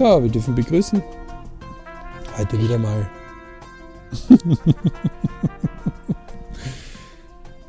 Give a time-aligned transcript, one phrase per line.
[0.00, 1.02] So, wir dürfen begrüßen.
[2.38, 3.06] Heute wieder mal.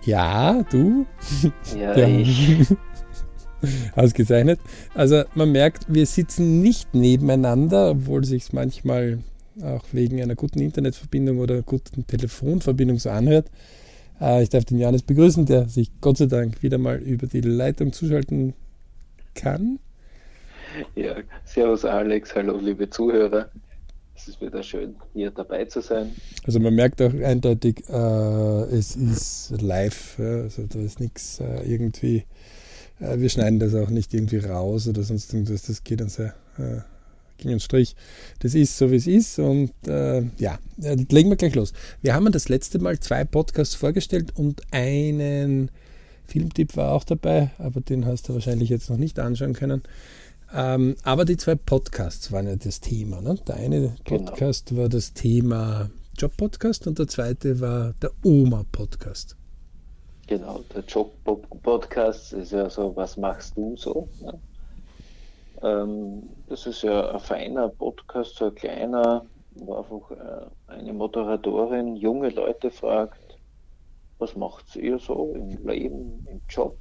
[0.05, 1.05] ja, du?
[1.77, 2.07] Ja, ja.
[2.07, 2.67] ich.
[3.97, 4.61] Ausgezeichnet.
[4.93, 9.19] Also man merkt, wir sitzen nicht nebeneinander, obwohl sich manchmal
[9.61, 13.51] auch wegen einer guten Internetverbindung oder guten Telefonverbindung so anhört.
[14.21, 17.41] Äh, ich darf den Johannes begrüßen, der sich Gott sei Dank wieder mal über die
[17.41, 18.53] Leitung zuschalten
[19.35, 19.79] kann.
[20.95, 23.49] Ja, servus Alex, hallo liebe Zuhörer.
[24.15, 26.11] Es ist wieder schön, hier dabei zu sein.
[26.45, 30.41] Also man merkt auch eindeutig, äh, es ist live, ja?
[30.43, 32.25] also da ist nichts äh, irgendwie,
[32.99, 36.35] äh, wir schneiden das auch nicht irgendwie raus oder sonst irgendwas, das geht dann sehr
[36.57, 36.81] äh,
[37.37, 37.95] gegen den Strich.
[38.39, 41.73] Das ist so, wie es ist und äh, ja, äh, legen wir gleich los.
[42.01, 45.71] Wir haben das letzte Mal zwei Podcasts vorgestellt und einen
[46.27, 49.81] Filmtipp war auch dabei, aber den hast du wahrscheinlich jetzt noch nicht anschauen können.
[50.53, 53.21] Ähm, aber die zwei Podcasts waren ja das Thema.
[53.21, 53.35] Ne?
[53.47, 54.25] Der eine genau.
[54.25, 54.81] Podcast genau.
[54.81, 59.37] war das Thema Job-Podcast und der zweite war der Oma-Podcast.
[60.27, 64.09] Genau, der Job-Podcast ist ja so, was machst du so?
[64.21, 64.39] Ne?
[65.63, 71.95] Ähm, das ist ja ein feiner Podcast, so ein kleiner, wo einfach äh, eine Moderatorin
[71.95, 73.37] junge Leute fragt,
[74.19, 76.77] was macht ihr so im Leben, im Job?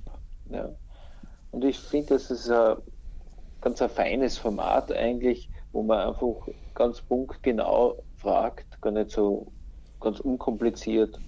[0.50, 0.70] Ja?
[1.52, 2.76] Und ich finde, das ist ein
[3.60, 9.52] ganz ein feines Format eigentlich, wo man einfach ganz punktgenau fragt, gar nicht so
[10.00, 11.20] ganz unkompliziert.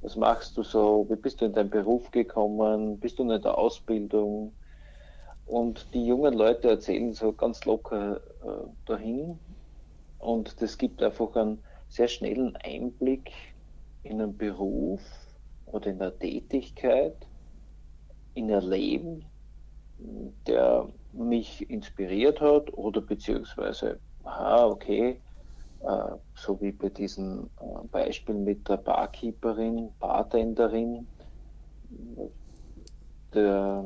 [0.00, 1.06] Was machst du so?
[1.08, 2.98] Wie bist du in deinen Beruf gekommen?
[3.00, 4.52] Bist du in der Ausbildung?
[5.46, 9.38] Und die jungen Leute erzählen so ganz locker äh, dahin.
[10.18, 13.32] Und das gibt einfach einen sehr schnellen Einblick
[14.02, 15.00] in einen Beruf
[15.66, 17.16] oder in eine Tätigkeit,
[18.34, 19.24] in ein Leben,
[20.46, 25.20] der mich inspiriert hat oder beziehungsweise, aha, okay,
[25.80, 31.06] äh, so wie bei diesem äh, Beispiel mit der Barkeeperin, Bartenderin,
[33.34, 33.84] der,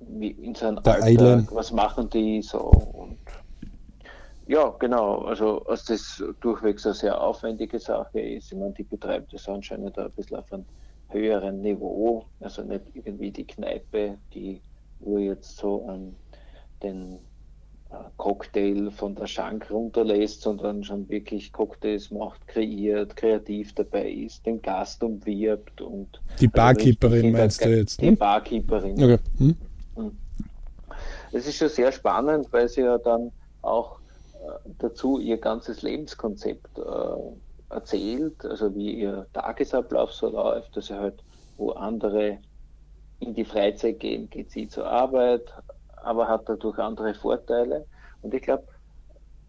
[0.00, 1.52] in seinem der Alltag, Island.
[1.52, 3.18] was machen die so und
[4.46, 9.32] ja, genau, also als das durchwegs eine sehr aufwendige Sache ist, ich meine, die betreibt
[9.32, 10.66] das anscheinend ein bisschen auf einem
[11.08, 14.60] höheren Niveau, also nicht irgendwie die Kneipe, die
[15.00, 16.14] wo jetzt so ähm,
[16.82, 17.18] den
[17.90, 24.46] äh, Cocktail von der Schank runterlässt, sondern schon wirklich Cocktails macht, kreiert, kreativ dabei ist,
[24.46, 28.00] den Gast umwirbt und die also Barkeeperin meinst du jetzt?
[28.00, 28.16] Die ne?
[28.16, 28.92] Barkeeperin.
[28.92, 29.18] Okay.
[29.38, 29.56] Hm?
[29.96, 30.18] hm.
[31.32, 33.32] Es ist schon sehr spannend, weil sie ja dann
[33.62, 33.98] auch
[34.34, 40.98] äh, dazu ihr ganzes Lebenskonzept äh, erzählt, also wie ihr Tagesablauf so läuft, dass er
[40.98, 41.22] halt
[41.56, 42.38] wo andere
[43.20, 45.54] in die Freizeit gehen, geht sie zur Arbeit,
[45.96, 47.86] aber hat dadurch andere Vorteile.
[48.22, 48.66] Und ich glaube,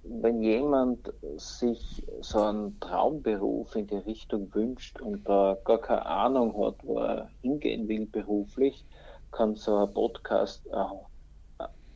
[0.04, 6.58] wenn jemand sich so einen Traumberuf in die Richtung wünscht und da gar keine Ahnung
[6.66, 8.86] hat, wo er hingehen will beruflich,
[9.32, 11.08] kann so ein Podcast auch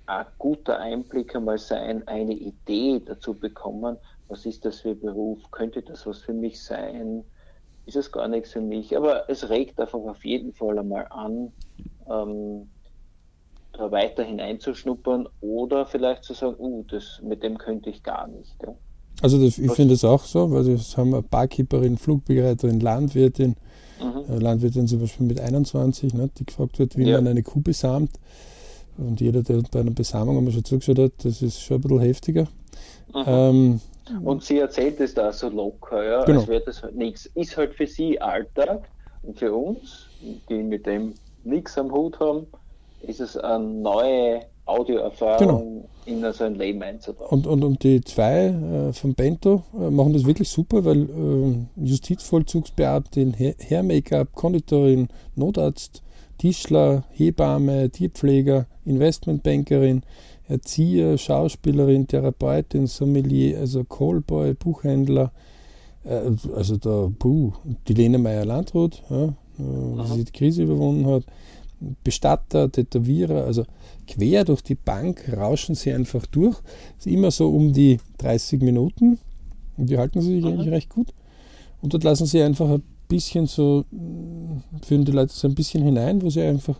[0.07, 3.97] ein guter Einblick einmal sein, eine Idee dazu bekommen,
[4.27, 7.25] was ist das für ein Beruf, könnte das was für mich sein,
[7.85, 8.95] ist es gar nichts für mich.
[8.97, 11.51] Aber es regt einfach auf jeden Fall einmal an,
[12.09, 12.69] ähm,
[13.73, 18.55] da weiter hineinzuschnuppern oder vielleicht zu sagen, uh, das, mit dem könnte ich gar nicht.
[18.63, 18.73] Ja.
[19.21, 23.55] Also das, ich finde es auch so, weil das haben wir Barkeeperin, Flugbegleiterin, Landwirtin,
[24.01, 24.33] mhm.
[24.33, 27.17] äh, Landwirtin zum Beispiel mit 21, ne, die gefragt wird, wie ja.
[27.17, 28.11] man eine Kuh besamt.
[28.97, 31.99] Und jeder, der bei einer Besamung einmal schon zugeschaut hat, das ist schon ein bisschen
[31.99, 32.47] heftiger.
[33.13, 33.23] Mhm.
[33.25, 33.81] Ähm,
[34.23, 36.39] und sie erzählt es da so locker, ja, genau.
[36.39, 37.25] als wäre das halt nichts.
[37.33, 38.87] Ist halt für sie Alltag
[39.23, 40.07] und für uns,
[40.49, 42.47] die mit dem nichts am Hut haben,
[43.01, 46.25] ist es eine neue Audioerfahrung genau.
[46.25, 47.29] in so ein Leben einzutragen.
[47.29, 51.85] Und, und, und die zwei äh, von Bento äh, machen das wirklich super, weil äh,
[51.85, 56.01] Justizvollzugsbeamtin, Hair-Make-up, Konditorin, Notarzt,
[56.37, 60.03] Tischler, Hebamme, Tierpfleger, Investmentbankerin,
[60.47, 65.31] Erzieher, Schauspielerin, Therapeutin, Sommelier, also Callboy, Buchhändler,
[66.03, 67.53] äh, also da, puh,
[67.87, 71.23] die Lena Meyer-Landrut, ja, wie sie die Krise überwunden hat,
[72.03, 73.65] Bestatter, Tätowierer, also
[74.07, 76.57] quer durch die Bank rauschen sie einfach durch.
[76.97, 79.19] Ist immer so um die 30 Minuten
[79.77, 80.47] und die halten sich mhm.
[80.47, 81.13] eigentlich recht gut.
[81.81, 83.85] Und dort lassen sie einfach ein bisschen so,
[84.83, 86.79] führen die Leute so ein bisschen hinein, wo sie einfach,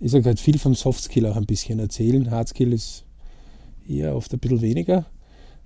[0.00, 2.30] ich sage halt viel vom Softskill auch ein bisschen erzählen.
[2.30, 3.04] Hardskill ist
[3.88, 5.04] eher oft ein bisschen weniger.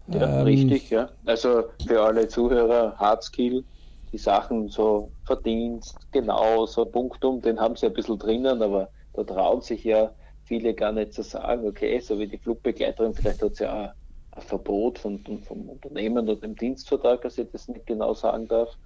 [0.08, 1.10] Ja, ähm, richtig, ja.
[1.25, 3.64] Also für alle Zuhörer, Hardskill
[4.12, 9.25] die Sachen so Verdienst, genau, so Punktum, den haben sie ein bisschen drinnen, aber da
[9.25, 10.10] trauen sich ja
[10.44, 13.94] viele gar nicht zu sagen, okay, so wie die Flugbegleiterin, vielleicht hat sie ja
[14.32, 18.76] ein Verbot von, vom Unternehmen oder dem Dienstvertrag, dass ich das nicht genau sagen darf.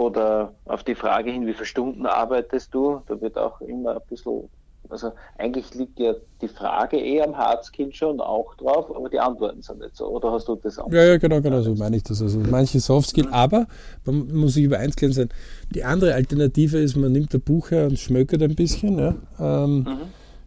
[0.00, 3.02] Oder auf die Frage hin, wie viele Stunden arbeitest du?
[3.06, 4.48] Da wird auch immer ein bisschen,
[4.88, 9.60] also eigentlich liegt ja die Frage eh am Hardskill schon auch drauf, aber die Antworten
[9.60, 10.06] sind nicht so.
[10.06, 10.90] Oder hast du das auch?
[10.90, 12.22] Ja, ja, genau, genau, so meine ich das.
[12.22, 13.34] Also manche Softskill, mhm.
[13.34, 13.66] aber
[14.06, 15.28] man muss sich über eins klar sein.
[15.68, 18.98] Die andere Alternative ist, man nimmt ein Buch her und schmökert ein bisschen.
[18.98, 19.14] Ja.
[19.38, 19.84] Ähm, mhm.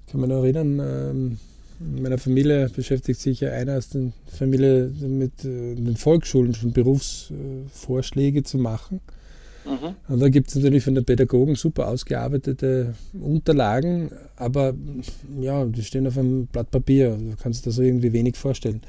[0.09, 1.37] Kann man noch erinnern, ähm,
[1.79, 6.73] in meiner Familie beschäftigt sich ja einer aus der Familie mit äh, den Volksschulen schon
[6.73, 8.99] Berufsvorschläge äh, zu machen.
[9.65, 9.95] Mhm.
[10.07, 14.73] Und da gibt es natürlich von den Pädagogen super ausgearbeitete Unterlagen, aber
[15.39, 17.17] ja, die stehen auf einem Blatt Papier.
[17.17, 18.81] Du kannst dir da so irgendwie wenig vorstellen.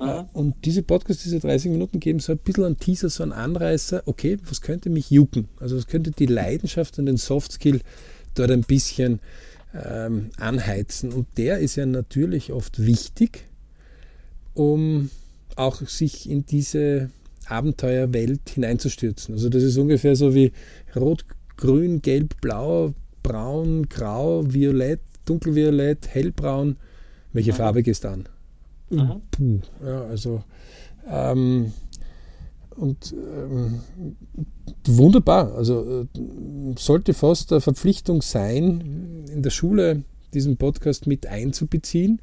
[0.00, 0.24] Mhm.
[0.32, 4.02] Und diese Podcasts, diese 30 Minuten geben so ein bisschen einen Teaser, so einen Anreißer,
[4.06, 5.48] okay, was könnte mich jucken?
[5.60, 7.80] Also was könnte die Leidenschaft und den Softskill
[8.34, 9.20] dort ein bisschen
[9.74, 11.12] ähm, anheizen.
[11.12, 13.44] Und der ist ja natürlich oft wichtig,
[14.54, 15.10] um
[15.56, 17.10] auch sich in diese
[17.48, 19.34] Abenteuerwelt hineinzustürzen.
[19.34, 20.52] Also das ist ungefähr so wie
[20.96, 21.24] Rot,
[21.56, 26.76] Grün, Gelb, Blau, Braun, Grau, Violett, Dunkelviolett, Hellbraun.
[27.32, 27.56] Welche mhm.
[27.56, 28.28] Farbe gehst du an?
[29.30, 30.44] Puh, ja, also
[31.10, 31.72] ähm,
[32.76, 33.80] und ähm,
[34.86, 35.54] wunderbar.
[35.54, 36.06] Also äh,
[36.76, 40.02] sollte fast eine Verpflichtung sein, in der Schule
[40.32, 42.20] diesen Podcast mit einzubeziehen.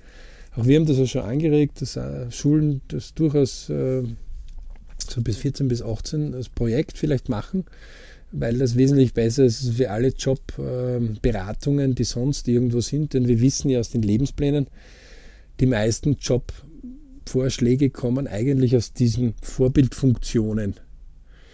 [0.56, 4.04] Auch wir haben das ja schon angeregt, dass äh, Schulen das durchaus äh,
[5.10, 7.66] so bis 14 bis 18 das Projekt vielleicht machen,
[8.32, 13.14] weil das wesentlich besser ist für alle Jobberatungen, die sonst irgendwo sind.
[13.14, 14.68] Denn wir wissen ja aus den Lebensplänen,
[15.60, 20.76] die meisten Jobvorschläge kommen eigentlich aus diesen Vorbildfunktionen.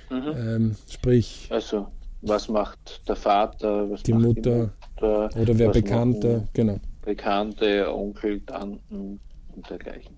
[0.09, 0.33] Mhm.
[0.35, 1.47] Ähm, sprich.
[1.50, 1.88] Also,
[2.21, 6.79] was macht der Vater, was die, Mutter, die Mutter, oder wer Bekannter, genau.
[7.03, 9.19] Bekannte, Onkel, Tanten
[9.55, 10.15] und dergleichen.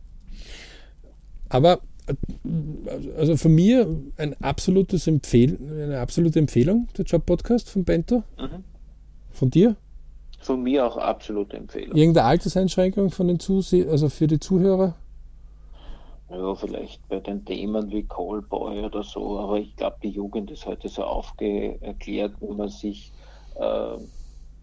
[1.50, 1.82] Aber
[3.18, 8.24] also von mir ein absolutes Empfehl eine absolute Empfehlung, der Job-Podcast von Bento.
[8.38, 8.64] Mhm.
[9.32, 9.76] Von dir?
[10.40, 11.96] Von mir auch absolute Empfehlung.
[11.96, 14.96] Irgendeine Alterseinschränkung von den Zuse also für die Zuhörer?
[16.30, 20.66] Ja, vielleicht bei den Themen wie Callboy oder so, aber ich glaube, die Jugend ist
[20.66, 23.12] heute so aufgeklärt, wo man sich
[23.56, 23.98] äh,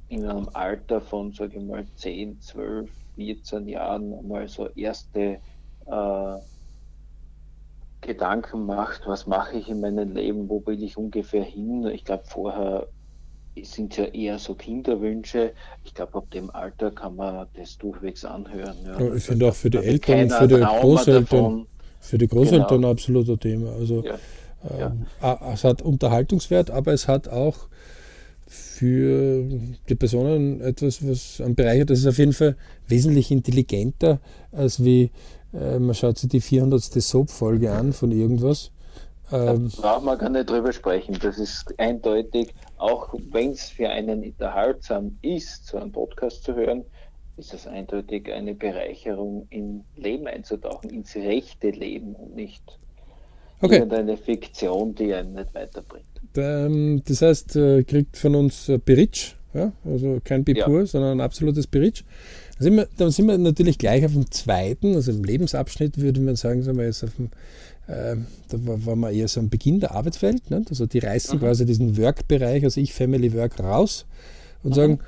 [0.08, 5.40] in einem Alter von, sage ich mal, 10, 12, 14 Jahren mal so erste
[5.86, 6.36] äh,
[8.06, 11.86] Gedanken macht, was mache ich in meinem Leben, wo will ich ungefähr hin.
[11.86, 12.86] Ich glaube, vorher
[13.62, 15.52] sind es ja eher so Kinderwünsche.
[15.84, 18.76] Ich glaube, ab dem Alter kann man das durchwegs anhören.
[18.84, 19.14] Ja.
[19.14, 21.66] Ich finde auch für die Eltern, für die Großeltern,
[22.00, 22.90] für die Großeltern genau.
[22.90, 23.72] absolut ein Thema.
[23.72, 24.16] Also ja.
[24.78, 25.06] Ähm,
[25.52, 27.68] es hat Unterhaltungswert, aber es hat auch
[28.46, 29.44] für
[29.88, 31.90] die Personen etwas, was am Bereich hat.
[31.90, 32.56] Das ist auf jeden Fall
[32.86, 34.20] wesentlich intelligenter
[34.52, 35.10] als wie
[35.52, 36.82] äh, man schaut sich die 400.
[36.82, 38.70] Soap-Folge an von irgendwas.
[39.32, 41.18] Ähm, da braucht man gar nicht drüber sprechen.
[41.20, 46.84] Das ist eindeutig, auch wenn es für einen unterhaltsam ist, so einen Podcast zu hören,
[47.36, 52.62] ist das eindeutig eine Bereicherung, in Leben einzutauchen, ins rechte Leben und nicht
[53.60, 53.74] okay.
[53.76, 56.06] irgendeine Fiktion, die einen nicht weiterbringt.
[56.36, 59.72] Ähm, das heißt, äh, kriegt von uns Beritsch, ja?
[59.84, 60.86] also kein Bipur, ja.
[60.86, 62.04] sondern ein absolutes Beritsch.
[62.58, 66.20] Dann sind, wir, dann sind wir natürlich gleich auf dem zweiten, also im Lebensabschnitt würde
[66.20, 67.26] man sagen, sind wir jetzt auf dem,
[67.86, 68.16] äh,
[68.48, 70.50] da waren wir eher so am Beginn der Arbeitswelt.
[70.50, 70.64] Ne?
[70.68, 71.40] Also die reißen mhm.
[71.40, 74.06] quasi diesen Work-Bereich, also ich Family Work, raus
[74.62, 74.74] und mhm.
[74.74, 74.98] sagen,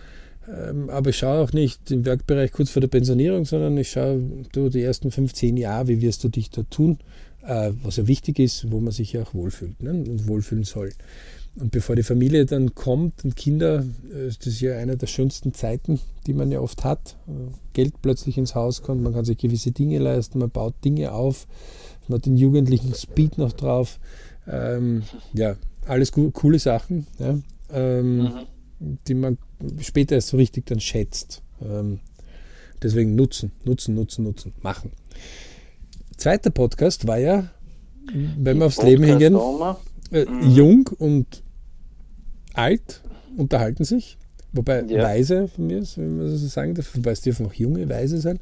[0.48, 4.22] ähm, aber ich schaue auch nicht im Work-Bereich kurz vor der Pensionierung, sondern ich schaue,
[4.52, 6.98] du, die ersten 15 Jahre, wie wirst du dich da tun,
[7.46, 9.90] äh, was ja wichtig ist, wo man sich ja auch wohlfühlt ne?
[9.90, 10.90] und wohlfühlen soll.
[11.56, 15.54] Und bevor die Familie dann kommt und Kinder, äh, ist das ja eine der schönsten
[15.54, 17.16] Zeiten, die man ja oft hat.
[17.26, 21.12] Äh, Geld plötzlich ins Haus kommt, man kann sich gewisse Dinge leisten, man baut Dinge
[21.12, 21.46] auf,
[22.06, 23.98] man hat den jugendlichen Speed noch drauf.
[24.46, 25.02] Ähm,
[25.32, 27.38] ja, alles coole Sachen, ja,
[27.72, 28.98] ähm, mhm.
[29.06, 29.38] die man
[29.80, 31.42] später erst so richtig dann schätzt.
[31.60, 32.00] Ähm,
[32.82, 34.92] deswegen nutzen, nutzen, nutzen, nutzen, machen.
[36.16, 37.50] Zweiter Podcast war ja,
[38.12, 39.36] wenn wir aufs Leben hingehen,
[40.12, 40.50] äh, mhm.
[40.50, 41.42] jung und
[42.54, 43.02] alt
[43.36, 44.18] unterhalten sich.
[44.52, 45.02] Wobei ja.
[45.02, 48.18] weise von mir ist, wenn man so sagen darf, wobei es dürfen auch junge Weise
[48.18, 48.40] sein.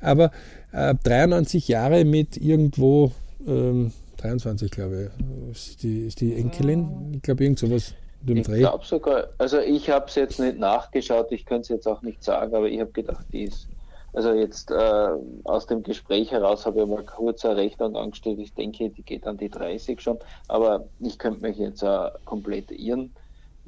[0.00, 0.30] Aber
[0.72, 3.12] äh, 93 Jahre mit irgendwo,
[3.46, 5.10] ähm, 23 glaube
[5.50, 7.12] ich, ist die, ist die Enkelin.
[7.14, 7.94] Ich glaube, irgend sowas.
[8.26, 12.02] Ich glaube sogar, also ich habe es jetzt nicht nachgeschaut, ich könnte es jetzt auch
[12.02, 13.66] nicht sagen, aber ich habe gedacht, die ist,
[14.12, 15.08] also jetzt äh,
[15.44, 19.26] aus dem Gespräch heraus habe ich mal kurz eine Rechnung angestellt, ich denke, die geht
[19.26, 23.10] an die 30 schon, aber ich könnte mich jetzt äh, komplett irren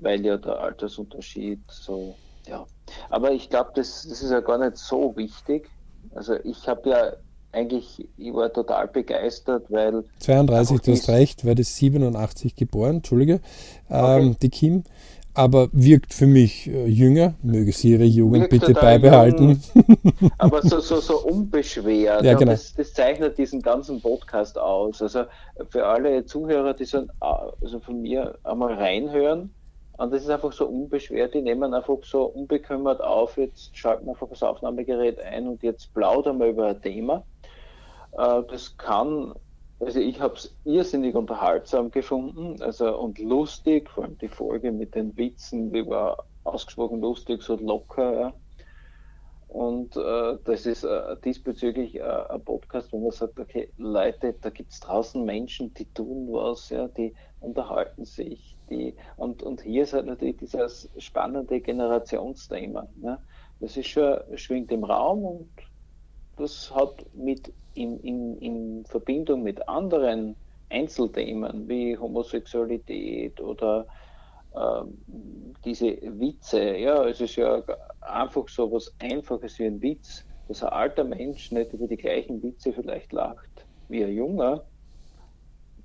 [0.03, 2.15] weil ja der Altersunterschied so,
[2.47, 2.67] ja.
[3.11, 5.69] Aber ich glaube, das, das ist ja gar nicht so wichtig.
[6.15, 7.13] Also ich habe ja
[7.53, 10.05] eigentlich, ich war total begeistert, weil.
[10.21, 13.41] 32, du hast recht, weil das 87 geboren, Entschuldige,
[13.91, 14.37] ähm, okay.
[14.43, 14.85] die Kim.
[15.35, 19.63] Aber wirkt für mich äh, jünger, möge sie ihre Jugend wirkt bitte beibehalten.
[19.75, 22.23] Jung, aber so, so, so unbeschwert.
[22.23, 22.53] Ja, genau.
[22.53, 25.01] das, das, zeichnet diesen ganzen Podcast aus.
[25.01, 25.25] Also
[25.71, 29.51] für alle Zuhörer, die so also von mir einmal reinhören,
[29.99, 34.13] und das ist einfach so unbeschwert, die nehmen einfach so unbekümmert auf, jetzt schalten wir
[34.13, 37.25] einfach das Aufnahmegerät ein und jetzt plaudern wir über ein Thema.
[38.19, 39.33] Äh, das kann,
[39.83, 44.95] also ich habe es irrsinnig unterhaltsam gefunden also und lustig, vor allem die Folge mit
[44.95, 48.21] den Witzen, die war ausgesprochen lustig, so locker.
[48.21, 48.35] Ja.
[49.49, 54.51] Und äh, das ist äh, diesbezüglich äh, ein Podcast, wo man sagt, okay, Leute, da
[54.51, 59.83] gibt es draußen Menschen, die tun was, ja, die unterhalten sich, die und, und hier
[59.83, 62.87] ist halt natürlich dieses spannende Generationsthema.
[62.97, 63.19] Ne?
[63.61, 65.51] Das ist schon, schwingt im Raum und
[66.37, 70.37] das hat mit in, in, in Verbindung mit anderen
[70.69, 73.87] Einzelthemen wie Homosexualität oder
[74.55, 74.99] ähm,
[75.65, 77.63] diese Witze, ja, es ist ja
[78.01, 82.43] einfach so was Einfaches wie ein Witz, dass ein alter Mensch nicht über die gleichen
[82.43, 84.65] Witze vielleicht lacht wie ein junger,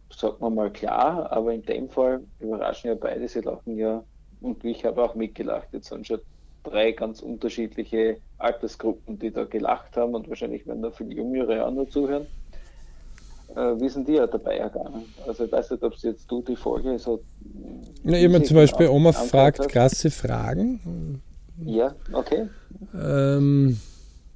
[0.10, 4.04] sagt man mal klar, aber in dem Fall überraschen ja beide, sie lachen ja
[4.42, 5.68] und ich habe auch mitgelacht.
[5.74, 6.22] Jetzt sind schon
[6.64, 11.72] drei ganz unterschiedliche Altersgruppen, die da gelacht haben und wahrscheinlich werden da viele Jüngere auch
[11.72, 12.28] noch zuhören.
[13.56, 15.06] Äh, wie sind die ja dabei ergangen?
[15.26, 17.24] Also ich weiß nicht, ob jetzt du die Folge so.
[18.04, 19.70] Ja, jemand zum Beispiel, Oma fragt hast.
[19.70, 21.22] krasse Fragen.
[21.66, 22.48] Ja, okay.
[22.94, 23.80] Ähm,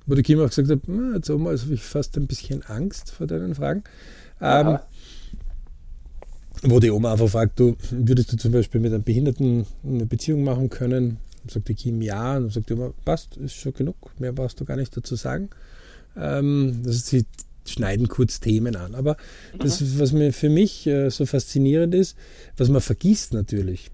[0.07, 0.79] wo die Kim auch gesagt hat,
[1.13, 3.83] jetzt Oma, also habe ich fast ein bisschen Angst vor deinen Fragen.
[4.41, 4.79] Ähm,
[6.63, 10.43] wo die Oma einfach fragt, du, würdest du zum Beispiel mit einem Behinderten eine Beziehung
[10.43, 11.17] machen können?
[11.47, 12.37] Sagt die Kim ja.
[12.37, 15.15] Und dann sagt die Oma, passt, ist schon genug, mehr brauchst du gar nicht dazu
[15.15, 15.49] sagen.
[16.17, 17.25] Ähm, das ist, sie
[17.65, 18.95] schneiden kurz Themen an.
[18.95, 19.17] Aber
[19.53, 19.59] mhm.
[19.59, 22.17] das, was mir für mich äh, so faszinierend ist,
[22.57, 23.89] was man vergisst natürlich,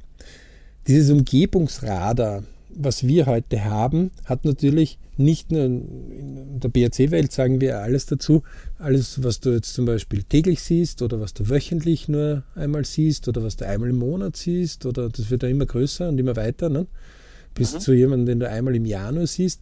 [0.87, 7.79] dieses Umgebungsradar, was wir heute haben, hat natürlich nicht nur in der BRC-Welt, sagen wir
[7.79, 8.43] alles dazu,
[8.77, 13.27] alles, was du jetzt zum Beispiel täglich siehst oder was du wöchentlich nur einmal siehst
[13.27, 16.35] oder was du einmal im Monat siehst oder das wird ja immer größer und immer
[16.35, 16.85] weiter, ne?
[17.57, 17.79] Bis mhm.
[17.79, 19.61] zu jemandem, den du einmal im Jahr nur siehst.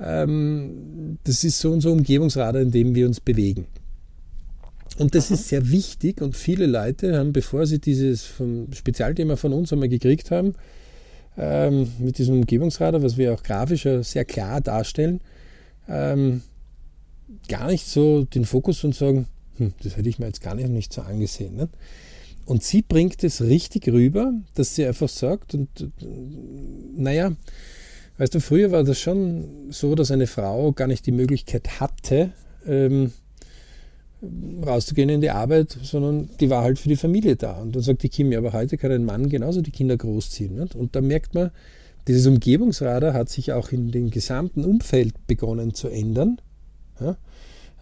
[0.00, 3.66] Ähm, das ist so unser Umgebungsradar, in dem wir uns bewegen.
[4.98, 5.34] Und das mhm.
[5.34, 8.28] ist sehr wichtig und viele Leute haben, bevor sie dieses
[8.72, 10.54] Spezialthema von uns einmal gekriegt haben,
[11.36, 15.20] ähm, mit diesem Umgebungsradar, was wir auch grafisch sehr klar darstellen,
[15.88, 16.42] ähm,
[17.48, 20.68] gar nicht so den Fokus und sagen, hm, das hätte ich mir jetzt gar nicht,
[20.68, 21.56] nicht so angesehen.
[21.56, 21.68] Ne?
[22.48, 25.68] Und sie bringt es richtig rüber, dass sie einfach sagt, und
[26.96, 27.32] naja,
[28.16, 32.32] weißt du, früher war das schon so, dass eine Frau gar nicht die Möglichkeit hatte,
[32.66, 33.12] ähm,
[34.64, 37.52] rauszugehen in die Arbeit, sondern die war halt für die Familie da.
[37.60, 40.54] Und dann sagt die Kim, ja, aber heute kann ein Mann genauso die Kinder großziehen.
[40.54, 40.74] Nicht?
[40.74, 41.50] Und da merkt man,
[42.06, 46.40] dieses Umgebungsradar hat sich auch in dem gesamten Umfeld begonnen zu ändern.
[46.98, 47.10] Ja?
[47.10, 47.16] Mhm.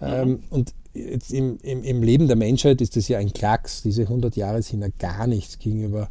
[0.00, 3.82] Ähm, und jetzt im, im, im, Leben der Menschheit ist das ja ein Klacks.
[3.82, 6.10] Diese 100 Jahre sind ja gar nichts gegenüber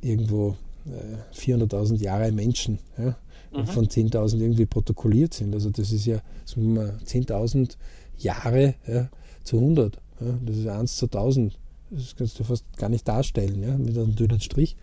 [0.00, 0.56] irgendwo
[0.86, 3.16] äh, 400.000 Jahre Menschen, ja?
[3.52, 3.66] mhm.
[3.66, 5.54] von 10.000 irgendwie protokolliert sind.
[5.54, 7.76] Also das ist ja 10.000
[8.18, 9.08] Jahre ja,
[9.44, 9.98] zu 100.
[10.20, 10.38] Ja?
[10.44, 11.58] Das ist 1 zu 1000.
[11.90, 13.76] Das kannst du fast gar nicht darstellen, ja?
[13.76, 14.76] mit einem dünnen Strich.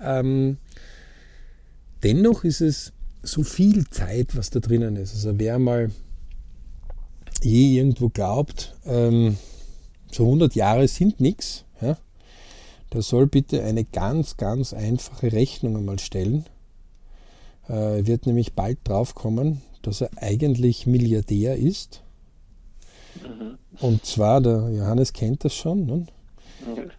[0.00, 0.58] Ähm,
[2.02, 5.14] dennoch ist es so viel Zeit, was da drinnen ist.
[5.14, 5.90] Also wer mal
[7.44, 9.36] je irgendwo glaubt, ähm,
[10.10, 11.96] so 100 Jahre sind nichts, ja,
[12.92, 16.46] der soll bitte eine ganz, ganz einfache Rechnung einmal stellen.
[17.68, 22.02] Er äh, wird nämlich bald draufkommen, dass er eigentlich Milliardär ist.
[23.22, 23.58] Mhm.
[23.80, 25.86] Und zwar, der Johannes kennt das schon.
[25.86, 26.06] Ne?
[26.64, 26.90] Mhm.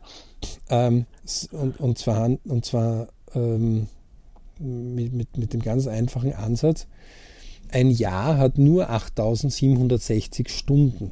[0.70, 1.06] Ähm,
[1.52, 3.88] und, und zwar, und zwar ähm,
[4.60, 6.88] mit, mit, mit dem ganz einfachen Ansatz,
[7.72, 11.12] ein Jahr hat nur 8760 Stunden.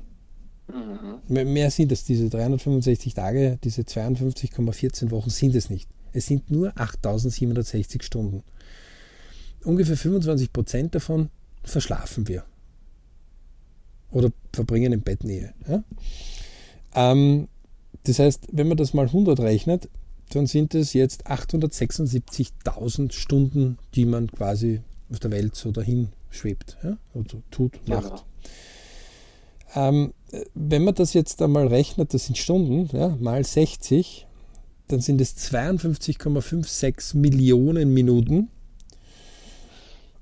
[0.68, 1.54] Mhm.
[1.54, 5.90] Mehr sind es, diese 365 Tage, diese 52,14 Wochen sind es nicht.
[6.14, 8.44] Es sind nur 8760 Stunden.
[9.64, 11.30] Ungefähr 25 Prozent davon
[11.64, 12.44] verschlafen wir.
[14.12, 15.54] Oder verbringen im Bett Nähe.
[15.68, 15.84] Ja?
[16.94, 17.48] Ähm,
[18.04, 19.90] das heißt, wenn man das mal 100 rechnet,
[20.30, 24.82] dann sind es jetzt 876.000 Stunden, die man quasi
[25.12, 26.98] auf der Welt so dahin schwebt ja?
[27.14, 28.02] oder tut, genau.
[28.02, 28.26] macht.
[29.76, 30.14] Ähm,
[30.54, 34.28] wenn man das jetzt einmal rechnet, das sind Stunden, ja, mal 60,
[34.88, 38.50] dann sind es 52,56 Millionen Minuten.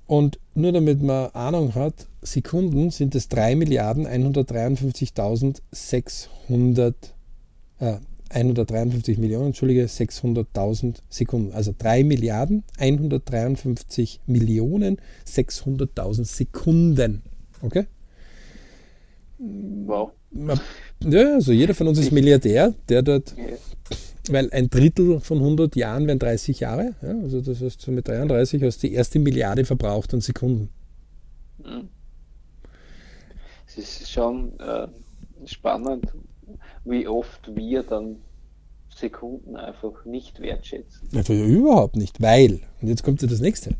[0.06, 6.94] Und nur damit man Ahnung hat, Sekunden sind es 3 Milliarden 153.600
[7.80, 7.96] äh,
[8.34, 11.52] 153 Millionen, Entschuldige, 600.000 Sekunden.
[11.52, 17.22] Also 3 Milliarden 153 Millionen 600.000 Sekunden.
[17.62, 17.86] Okay?
[19.38, 20.10] Wow.
[21.00, 23.34] Ja, also jeder von uns ist Milliardär, der dort,
[24.28, 26.94] weil ein Drittel von 100 Jahren wären 30 Jahre.
[27.02, 30.70] Ja, also das heißt, so mit 33 hast du die erste Milliarde verbraucht an Sekunden.
[31.62, 31.88] Hm.
[33.66, 34.88] Es ist schon äh,
[35.46, 36.06] spannend,
[36.84, 38.16] wie oft wir dann
[38.94, 41.08] Sekunden einfach nicht wertschätzen.
[41.14, 43.74] Einfach überhaupt nicht, weil, und jetzt kommt ja das nächste.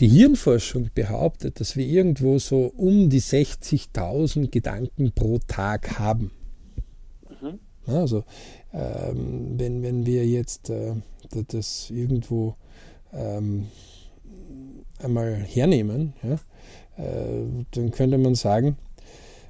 [0.00, 6.30] Die Hirnforschung behauptet, dass wir irgendwo so um die 60.000 Gedanken pro Tag haben.
[7.40, 7.58] Mhm.
[7.86, 8.24] Also,
[8.72, 10.94] ähm, wenn, wenn wir jetzt äh,
[11.48, 12.54] das irgendwo
[13.12, 13.68] ähm,
[15.02, 16.34] einmal hernehmen, ja,
[17.02, 18.76] äh, dann könnte man sagen,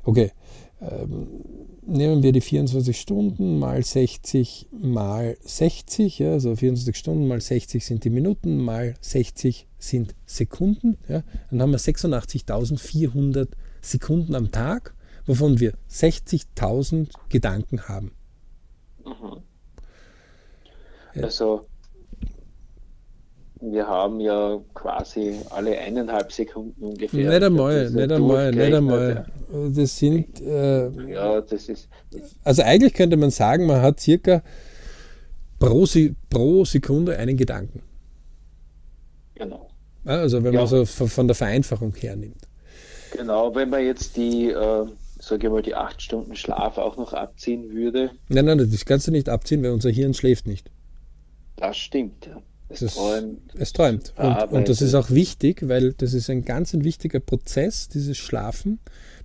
[0.04, 0.32] okay,
[0.80, 7.84] nehmen wir die 24 Stunden mal 60 mal 60, ja, also 24 Stunden mal 60
[7.84, 10.98] sind die Minuten, mal 60 sind Sekunden.
[11.08, 13.48] Ja, dann haben wir 86.400
[13.80, 14.94] Sekunden am Tag,
[15.26, 18.12] wovon wir 60.000 Gedanken haben.
[19.04, 19.42] Mhm.
[21.22, 21.66] Also
[23.60, 27.28] wir haben ja quasi alle eineinhalb Sekunden ungefähr.
[27.28, 29.26] Nicht einmal, nicht einmal, nicht einmal.
[29.74, 30.40] Das sind.
[30.40, 31.88] Äh, ja, das ist.
[32.44, 34.42] Also eigentlich könnte man sagen, man hat circa
[35.58, 35.86] pro,
[36.30, 37.82] pro Sekunde einen Gedanken.
[39.34, 39.68] Genau.
[40.04, 40.60] Also wenn ja.
[40.60, 42.48] man so von der Vereinfachung her nimmt.
[43.16, 44.86] Genau, wenn man jetzt die, äh,
[45.18, 48.10] sage ich mal, die acht Stunden Schlaf auch noch abziehen würde.
[48.28, 50.70] Nein, nein, das kannst du nicht abziehen, weil unser Hirn schläft nicht.
[51.56, 52.40] Das stimmt, ja.
[52.68, 53.40] Es das, träumt.
[53.54, 54.12] Es träumt.
[54.16, 58.18] Und, und, das ist auch wichtig, weil das ist ein ganz ein wichtiger Prozess, dieses
[58.18, 58.78] Schlafen,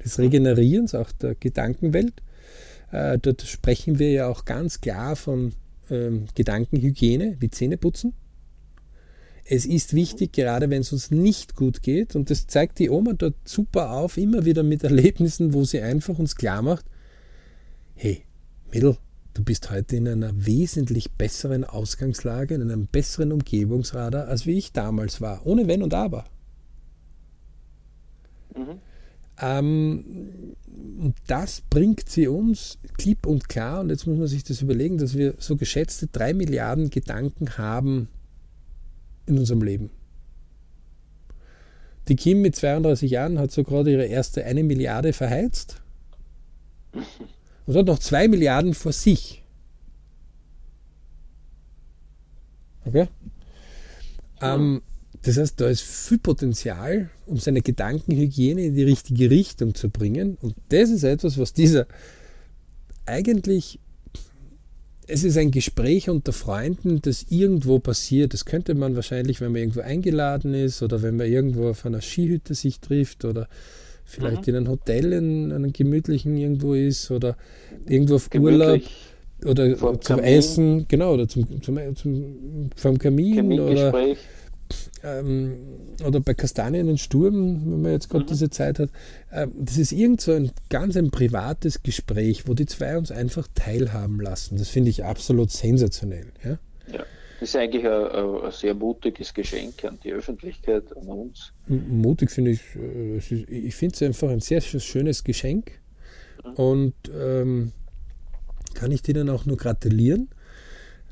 [0.04, 2.14] des Regenerierens, auch der Gedankenwelt.
[2.92, 5.54] Äh, dort sprechen wir ja auch ganz klar von
[5.90, 8.14] ähm, Gedankenhygiene, wie Zähneputzen.
[9.46, 13.12] Es ist wichtig, gerade wenn es uns nicht gut geht, und das zeigt die Oma
[13.12, 16.86] dort super auf, immer wieder mit Erlebnissen, wo sie einfach uns klar macht,
[17.96, 18.24] hey,
[18.72, 18.98] Mädel,
[19.34, 24.74] Du bist heute in einer wesentlich besseren Ausgangslage, in einem besseren Umgebungsradar, als wie ich
[24.74, 26.26] damals war, ohne Wenn und Aber.
[28.56, 28.80] Mhm.
[29.42, 30.56] Ähm,
[31.00, 35.00] und das bringt sie uns klipp und klar, und jetzt muss man sich das überlegen,
[35.00, 38.10] dass wir so geschätzte drei Milliarden Gedanken haben
[39.26, 39.90] in unserem Leben.
[42.08, 45.82] Die Kim mit 32 Jahren hat so gerade ihre erste eine Milliarde verheizt.
[47.66, 49.44] und hat noch zwei Milliarden vor sich.
[52.86, 53.08] Okay?
[54.42, 54.82] Ähm,
[55.22, 60.38] das heißt, da ist viel Potenzial, um seine Gedankenhygiene in die richtige Richtung zu bringen.
[60.42, 61.88] Und das ist etwas, was dieser
[63.06, 63.80] eigentlich,
[65.08, 68.34] es ist ein Gespräch unter Freunden, das irgendwo passiert.
[68.34, 72.02] Das könnte man wahrscheinlich, wenn man irgendwo eingeladen ist oder wenn man irgendwo auf einer
[72.02, 73.48] Skihütte sich trifft oder
[74.06, 74.50] vielleicht mhm.
[74.50, 77.38] in einem Hotel in einem gemütlichen irgendwo ist oder
[77.88, 78.60] irgendwo auf Gemütlich.
[78.60, 78.82] Urlaub
[79.46, 80.24] oder zum Kamin.
[80.24, 83.94] Essen, genau, oder zum, zum, zum vom Kamin oder,
[85.04, 85.58] ähm,
[86.06, 88.30] oder bei Kastanien und Sturm, wenn man jetzt gerade mhm.
[88.30, 88.90] diese Zeit hat.
[89.32, 93.48] Ähm, das ist irgend so ein ganz ein privates Gespräch, wo die zwei uns einfach
[93.54, 94.58] teilhaben lassen.
[94.58, 96.28] Das finde ich absolut sensationell.
[96.44, 96.58] Ja?
[97.44, 101.52] Das ist eigentlich ein, ein, sehr mutiges Geschenk an die Öffentlichkeit, an uns.
[101.68, 105.74] Mutig finde ich, äh, ich finde es einfach ein sehr schönes Geschenk
[106.46, 106.52] mhm.
[106.54, 107.74] und ähm,
[108.76, 110.30] kann ich denen auch nur gratulieren.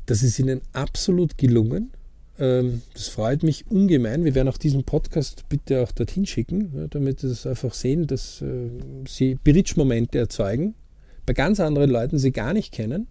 [0.06, 1.92] Das ist ihnen absolut gelungen.
[2.40, 4.24] Ähm, das freut mich ungemein.
[4.24, 8.08] Wir werden auch diesen Podcast bitte auch dorthin schicken, ja, damit sie das einfach sehen,
[8.08, 8.70] dass äh,
[9.06, 10.76] sie Bridge-Momente erzeugen.
[11.26, 13.08] Bei ganz anderen Leuten sie gar nicht kennen.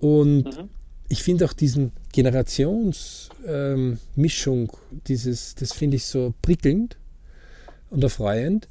[0.00, 0.68] Und mhm
[1.08, 6.96] ich finde auch diesen Generationsmischung, ähm, dieses, das finde ich so prickelnd
[7.90, 8.68] und erfreuend,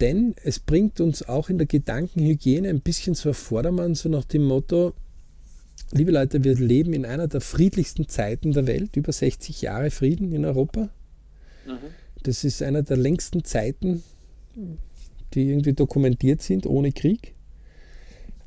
[0.00, 4.44] denn es bringt uns auch in der Gedankenhygiene ein bisschen zu Vordermann, so nach dem
[4.44, 4.94] Motto,
[5.92, 10.32] liebe Leute, wir leben in einer der friedlichsten Zeiten der Welt, über 60 Jahre Frieden
[10.32, 10.90] in Europa.
[11.66, 11.78] Mhm.
[12.22, 14.02] Das ist einer der längsten Zeiten,
[15.34, 17.34] die irgendwie dokumentiert sind, ohne Krieg.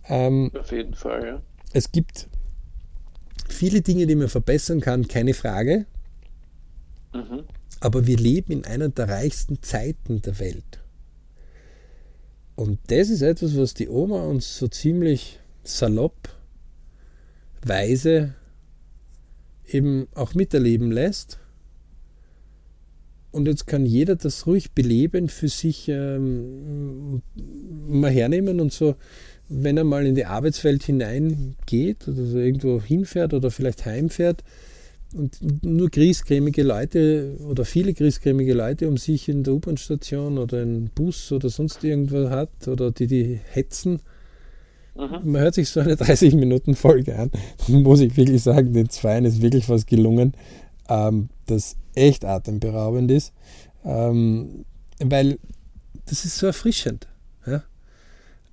[0.07, 1.41] Ähm, Auf jeden Fall, ja.
[1.73, 2.27] Es gibt
[3.49, 5.85] viele Dinge, die man verbessern kann, keine Frage.
[7.13, 7.43] Mhm.
[7.79, 10.81] Aber wir leben in einer der reichsten Zeiten der Welt.
[12.55, 16.29] Und das ist etwas, was die Oma uns so ziemlich salopp,
[17.63, 18.33] weise
[19.67, 21.39] eben auch miterleben lässt.
[23.35, 27.21] und jetzt kann jeder das ruhig beleben für sich ähm,
[27.85, 28.95] mal hernehmen und so,
[29.47, 34.43] wenn er mal in die Arbeitswelt hineingeht oder so irgendwo hinfährt oder vielleicht heimfährt
[35.13, 40.89] und nur griesgrämige Leute oder viele griesgrämige Leute um sich in der U-Bahn-Station oder im
[40.93, 44.01] Bus oder sonst irgendwo hat oder die die hetzen.
[44.95, 45.31] Mhm.
[45.31, 47.31] Man hört sich so eine 30-Minuten-Folge an.
[47.67, 50.33] muss ich wirklich sagen, den Zweien ist wirklich was gelungen,
[50.89, 53.33] ähm, das echt atemberaubend ist.
[53.83, 54.65] Ähm,
[54.99, 55.37] weil
[56.05, 57.07] das ist so erfrischend.
[57.45, 57.63] Ja?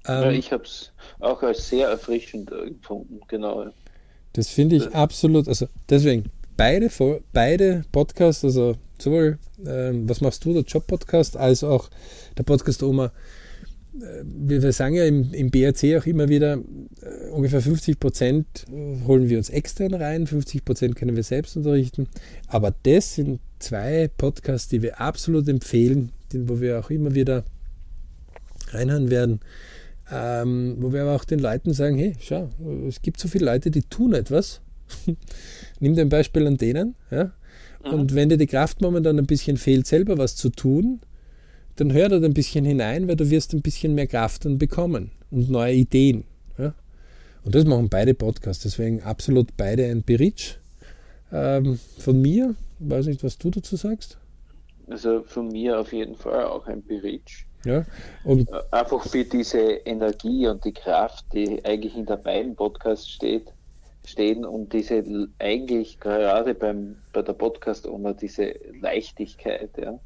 [0.07, 3.67] Ähm, ja, ich habe es auch als sehr erfrischend empfunden, genau.
[4.33, 6.25] Das finde ich absolut, also deswegen,
[6.57, 6.91] beide,
[7.33, 11.88] beide Podcasts, also sowohl ähm, Was machst du, der Job-Podcast, als auch
[12.37, 13.12] der Podcast Oma,
[13.95, 18.67] äh, wir sagen ja im, im BRC auch immer wieder, äh, ungefähr 50 Prozent
[19.07, 22.09] holen wir uns extern rein, 50 Prozent können wir selbst unterrichten.
[22.49, 27.45] Aber das sind zwei Podcasts, die wir absolut empfehlen, wo wir auch immer wieder
[28.71, 29.41] reinhören werden.
[30.11, 32.51] Ähm, wo wir aber auch den Leuten sagen, hey, schau,
[32.88, 34.61] es gibt so viele Leute, die tun etwas.
[35.81, 36.95] Nimm dir ein Beispiel an denen.
[37.11, 37.33] Ja?
[37.85, 37.93] Mhm.
[37.93, 41.01] Und wenn dir die Kraft momentan ein bisschen fehlt, selber was zu tun,
[41.77, 45.11] dann hör dort ein bisschen hinein, weil du wirst ein bisschen mehr Kraft dann bekommen
[45.31, 46.25] und neue Ideen.
[46.59, 46.75] Ja?
[47.45, 50.57] Und das machen beide Podcasts, deswegen absolut beide ein Beritsch.
[51.33, 54.19] Ähm, von mir, weiß nicht, was du dazu sagst.
[54.88, 57.47] Also von mir auf jeden Fall auch ein Beritsch.
[57.64, 57.85] Ja,
[58.25, 63.53] und Einfach für diese Energie und die Kraft, die eigentlich hinter beiden Podcasts steht,
[64.05, 65.05] stehen und diese
[65.38, 69.70] eigentlich gerade beim, bei der Podcast immer diese Leichtigkeit.
[69.79, 69.98] Ja.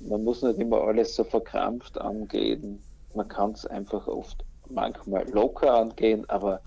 [0.00, 2.82] Man muss nicht immer alles so verkrampft angehen.
[3.14, 6.60] Man kann es einfach oft manchmal locker angehen, aber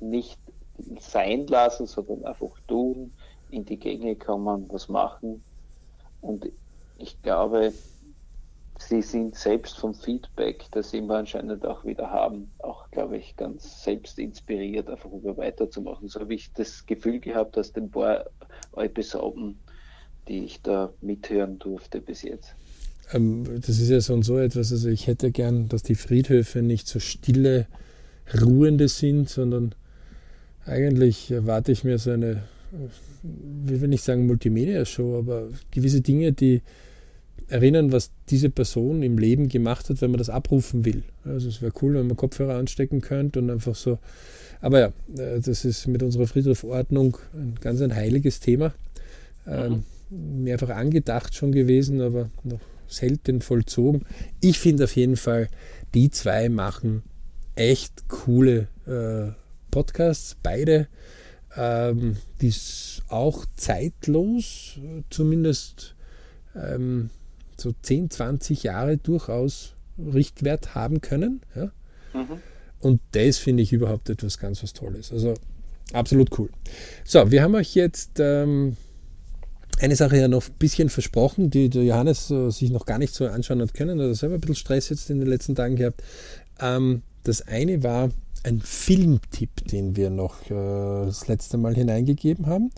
[0.00, 0.38] nicht
[1.00, 3.12] sein lassen, sondern einfach tun,
[3.50, 5.42] in die Gänge kommen, was machen.
[6.20, 6.46] Und
[6.98, 7.72] ich glaube,
[8.78, 13.36] sie sind selbst vom Feedback, das sie immer anscheinend auch wieder haben, auch, glaube ich,
[13.36, 16.08] ganz selbst inspiriert, einfach über weiterzumachen.
[16.08, 18.26] So habe ich das Gefühl gehabt, dass den paar
[18.76, 19.58] Episoden,
[20.28, 22.54] die ich da mithören durfte bis jetzt.
[23.12, 26.62] Ähm, das ist ja so und so etwas, also ich hätte gern, dass die Friedhöfe
[26.62, 27.66] nicht so stille,
[28.40, 29.74] ruhende sind, sondern
[30.64, 32.44] eigentlich erwarte ich mir so eine,
[33.22, 36.62] wie will ich sagen, Multimedia-Show, aber gewisse Dinge, die
[37.48, 41.02] erinnern, was diese Person im Leben gemacht hat, wenn man das abrufen will.
[41.24, 43.98] Also es wäre cool, wenn man Kopfhörer anstecken könnte und einfach so.
[44.60, 48.74] Aber ja, äh, das ist mit unserer Friedhofordnung ein ganz ein heiliges Thema.
[49.46, 50.44] Ähm, mhm.
[50.44, 54.06] Mehrfach angedacht schon gewesen, aber noch selten vollzogen.
[54.40, 55.48] Ich finde auf jeden Fall,
[55.94, 57.02] die zwei machen
[57.56, 59.32] echt coole äh,
[59.70, 60.88] Podcasts, beide.
[61.56, 64.78] Ähm, die ist auch zeitlos,
[65.10, 65.94] zumindest
[66.54, 67.10] ähm,
[67.60, 71.40] so 10, 20 Jahre durchaus Richtwert haben können.
[71.54, 71.70] Ja?
[72.12, 72.40] Mhm.
[72.80, 75.12] Und das finde ich überhaupt etwas ganz was Tolles.
[75.12, 75.34] Also
[75.92, 76.50] absolut cool.
[77.04, 78.76] So, wir haben euch jetzt ähm,
[79.80, 83.14] eine Sache ja noch ein bisschen versprochen, die der Johannes äh, sich noch gar nicht
[83.14, 83.98] so anschauen hat können.
[83.98, 86.02] Er hat selber ein bisschen Stress jetzt in den letzten Tagen gehabt.
[86.60, 88.10] Ähm, das eine war
[88.42, 92.70] ein Filmtipp, den wir noch äh, das letzte Mal hineingegeben haben.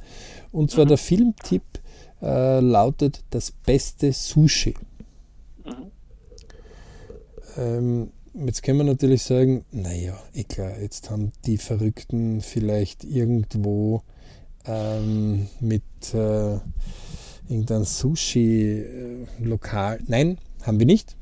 [0.53, 0.91] Und zwar mhm.
[0.91, 1.65] der Filmtipp
[2.23, 4.75] äh, lautet das beste Sushi.
[5.65, 5.91] Mhm.
[7.57, 14.03] Ähm, jetzt kann man natürlich sagen, naja, klar, jetzt haben die Verrückten vielleicht irgendwo
[14.67, 16.59] ähm, mit äh,
[17.49, 20.01] irgendeinem Sushi-Lokal.
[20.07, 21.17] Nein, haben wir nicht.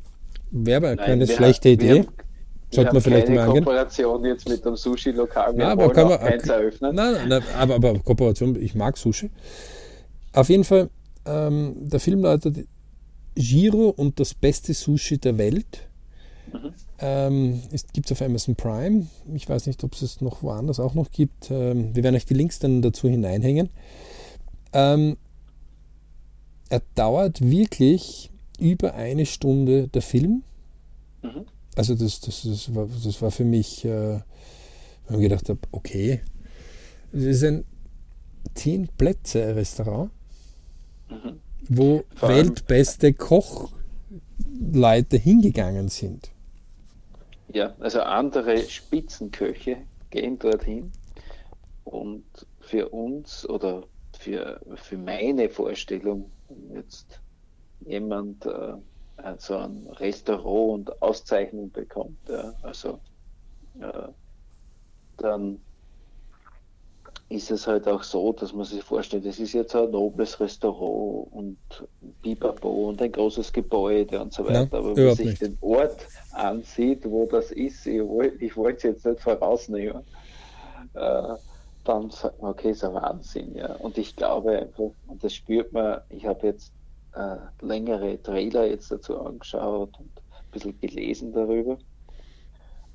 [0.51, 2.05] Wäre aber keine schlechte haben, Idee.
[2.71, 3.65] Sollte man vielleicht mal angehen.
[3.65, 5.59] Kooperation jetzt mit dem Sushi-Lokal.
[5.59, 6.95] Ja, aber kann man, eins eröffnen.
[6.95, 9.31] Nein, nein, aber, aber Kooperation, ich mag Sushi.
[10.35, 10.91] Auf jeden Fall,
[11.27, 12.67] ähm, der Film lautet
[13.37, 15.89] Giro und das beste Sushi der Welt.
[16.53, 16.73] Mhm.
[16.99, 19.07] Ähm, gibt es auf Amazon Prime.
[19.35, 21.51] Ich weiß nicht, ob es es noch woanders auch noch gibt.
[21.51, 23.71] Ähm, wir werden euch die Links dann dazu hineinhängen.
[24.73, 25.17] Ähm,
[26.69, 30.43] er dauert wirklich über eine Stunde der Film.
[31.23, 31.47] Mhm.
[31.77, 34.21] Also das, das, das, war, das war für mich, äh,
[35.09, 36.21] wenn ich gedacht habe, okay,
[37.13, 37.65] es ist ein
[38.55, 40.11] zehn Plätze Restaurant
[41.15, 41.41] mhm.
[41.69, 46.31] wo weltbeste Kochleute hingegangen sind.
[47.53, 49.79] Ja, also andere Spitzenköche
[50.11, 50.91] gehen dorthin
[51.85, 52.25] und
[52.61, 53.85] für uns oder
[54.19, 56.31] für, für meine Vorstellung,
[56.73, 57.21] jetzt
[57.87, 58.75] jemand äh,
[59.39, 63.01] so ein Restaurant und Auszeichnung bekommt, ja, also
[63.81, 64.09] äh,
[65.19, 65.61] dann
[67.29, 71.33] ist es halt auch so, dass man sich vorstellt, es ist jetzt ein nobles Restaurant
[71.33, 71.57] und
[72.23, 74.61] Bibabo und ein großes Gebäude und so weiter.
[74.61, 75.43] Nein, Aber wenn man sich nicht.
[75.43, 78.01] den Ort ansieht, wo das ist, ich,
[78.41, 80.03] ich wollte es jetzt nicht vorausnehmen,
[80.95, 81.35] äh,
[81.85, 83.55] dann sagt man, okay, ist ein Wahnsinn.
[83.55, 83.75] Ja.
[83.77, 86.73] Und ich glaube einfach, und das spürt man, ich habe jetzt
[87.15, 91.79] äh, längere Trailer jetzt dazu angeschaut und ein bisschen gelesen darüber.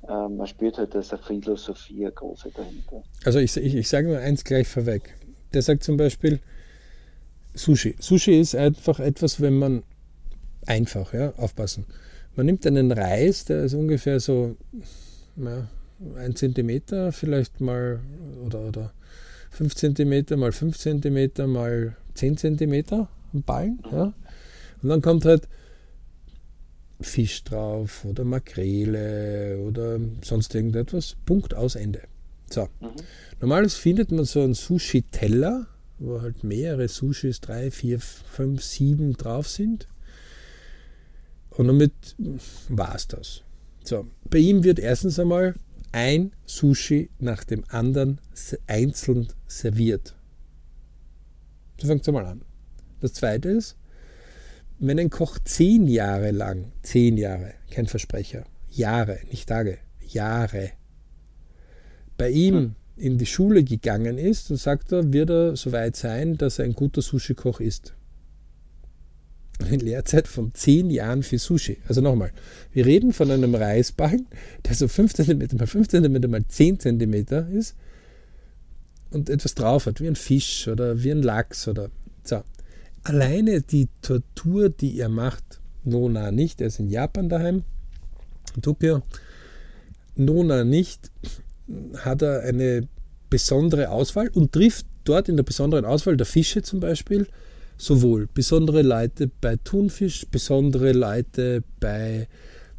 [0.08, 3.02] Äh, man spürt halt, dass eine Philosophie eine große dahinter.
[3.24, 5.14] Also ich, ich, ich sage nur eins gleich vorweg.
[5.52, 6.40] Der sagt zum Beispiel
[7.54, 7.96] Sushi.
[7.98, 9.82] Sushi ist einfach etwas, wenn man
[10.66, 11.86] einfach, ja, aufpassen.
[12.36, 14.56] Man nimmt einen Reis, der ist ungefähr so
[15.36, 15.66] ja,
[16.16, 18.00] ein Zentimeter vielleicht mal
[18.44, 18.92] oder, oder
[19.50, 23.82] 5 Zentimeter mal 5 Zentimeter mal 10 Zentimeter Ballen.
[23.90, 24.12] Ja.
[24.82, 25.48] Und dann kommt halt
[27.00, 31.16] Fisch drauf oder Makrele oder sonst irgendetwas.
[31.24, 32.02] Punkt aus Ende.
[32.50, 32.68] So.
[32.80, 32.88] Mhm.
[33.40, 35.66] Normalerweise findet man so einen Sushi-Teller,
[35.98, 39.86] wo halt mehrere Sushis, drei, vier, fünf, sieben drauf sind.
[41.50, 41.92] Und damit
[42.68, 43.42] war es das.
[43.84, 44.06] So.
[44.28, 45.54] Bei ihm wird erstens einmal
[45.92, 48.20] ein Sushi nach dem anderen
[48.66, 50.14] einzeln serviert.
[51.80, 52.42] So fängt es einmal an.
[53.00, 53.76] Das zweite ist,
[54.80, 60.70] wenn ein Koch zehn Jahre lang, zehn Jahre, kein Versprecher, Jahre, nicht Tage, Jahre,
[62.16, 62.74] bei ihm hm.
[62.96, 66.64] in die Schule gegangen ist, dann sagt er, wird er so weit sein, dass er
[66.64, 67.94] ein guter Sushi-Koch ist.
[69.58, 71.76] Eine Lehrzeit von zehn Jahren für Sushi.
[71.86, 72.32] Also nochmal,
[72.72, 74.26] wir reden von einem Reisballen,
[74.64, 77.14] der so 5 cm mal 5 cm mal 10 cm
[77.52, 77.76] ist
[79.10, 81.90] und etwas drauf hat, wie ein Fisch oder wie ein Lachs oder
[82.24, 82.42] so
[83.02, 87.64] alleine die Tortur, die er macht, Nona nicht, er ist in Japan daheim,
[88.54, 89.02] in Tokio,
[90.16, 91.10] Nona nicht,
[91.98, 92.88] hat er eine
[93.30, 97.26] besondere Auswahl und trifft dort in der besonderen Auswahl der Fische zum Beispiel
[97.78, 102.28] sowohl besondere Leute bei Thunfisch, besondere Leute bei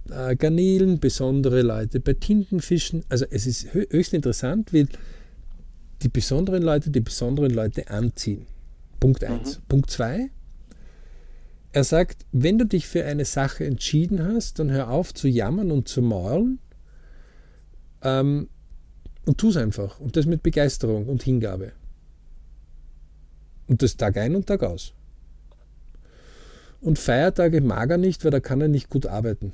[0.10, 3.04] äh, Garnelen, besondere Leute bei Tintenfischen.
[3.10, 4.88] Also es ist höchst interessant, wie
[6.04, 8.46] die besonderen Leute die besonderen Leute anziehen.
[9.02, 9.58] Punkt 1.
[9.58, 9.62] Mhm.
[9.68, 10.30] Punkt 2.
[11.74, 15.72] Er sagt, wenn du dich für eine Sache entschieden hast, dann hör auf zu jammern
[15.72, 16.60] und zu maulen
[18.04, 18.50] ähm,
[19.26, 20.00] und tu es einfach.
[20.00, 21.74] Und das mit Begeisterung und Hingabe.
[23.68, 24.94] Und das Tag ein und Tag aus.
[26.82, 29.54] Und Feiertage mag er nicht, weil da kann er nicht gut arbeiten.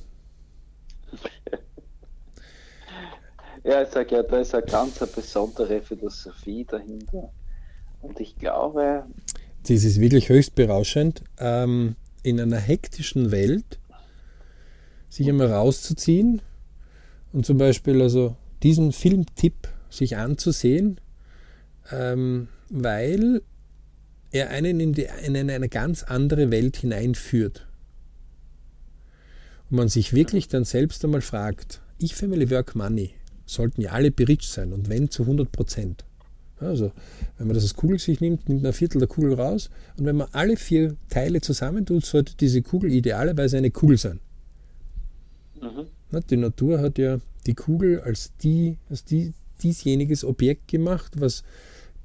[3.63, 7.31] Ja, ich sage ja, da ist eine ganz besondere Philosophie dahinter.
[8.01, 9.03] Und ich glaube.
[9.67, 13.79] Das ist wirklich höchst berauschend, ähm, in einer hektischen Welt
[15.09, 16.41] sich einmal rauszuziehen
[17.33, 21.01] und zum Beispiel also diesen Filmtipp sich anzusehen,
[21.91, 23.41] ähm, weil
[24.31, 27.67] er einen in, die, in eine ganz andere Welt hineinführt.
[29.69, 33.11] Und man sich wirklich dann selbst einmal fragt, ich Family Work Money
[33.45, 36.06] sollten ja alle berich sein und wenn zu 100 Prozent.
[36.59, 36.91] Also,
[37.37, 40.05] wenn man das als Kugel sich nimmt, nimmt man ein Viertel der Kugel raus und
[40.05, 44.19] wenn man alle vier Teile zusammentut, sollte diese Kugel idealerweise eine Kugel sein.
[45.61, 46.21] Mhm.
[46.29, 51.43] Die Natur hat ja die Kugel als, die, als die, diesjeniges Objekt gemacht, was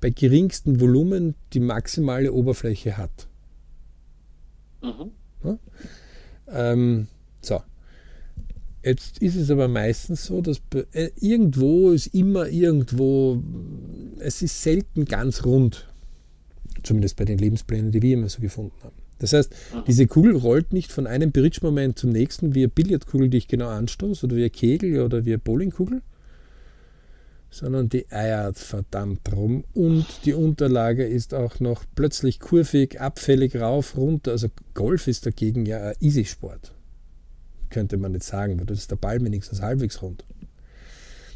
[0.01, 3.29] bei geringstem Volumen die maximale Oberfläche hat.
[4.83, 5.12] Mhm.
[5.45, 5.59] Ja?
[6.49, 7.07] Ähm,
[7.41, 7.62] so.
[8.85, 10.61] Jetzt ist es aber meistens so, dass
[10.92, 13.42] äh, irgendwo ist immer irgendwo,
[14.18, 15.88] es ist selten ganz rund.
[16.83, 18.97] Zumindest bei den Lebensplänen, die wir immer so gefunden haben.
[19.21, 19.85] Das heißt, mhm.
[19.87, 23.68] diese Kugel rollt nicht von einem Bridge-Moment zum nächsten wie eine Billardkugel, die ich genau
[23.68, 26.03] anstoße, oder wie eine Kegel oder wie eine Bowlingkugel,
[27.49, 33.97] sondern die eiert verdammt rum und die Unterlage ist auch noch plötzlich kurvig, abfällig rauf,
[33.97, 34.33] runter.
[34.33, 36.73] Also Golf ist dagegen ja ein Easy-Sport
[37.72, 40.24] könnte man nicht sagen, weil das ist der Ball wenigstens halbwegs rund.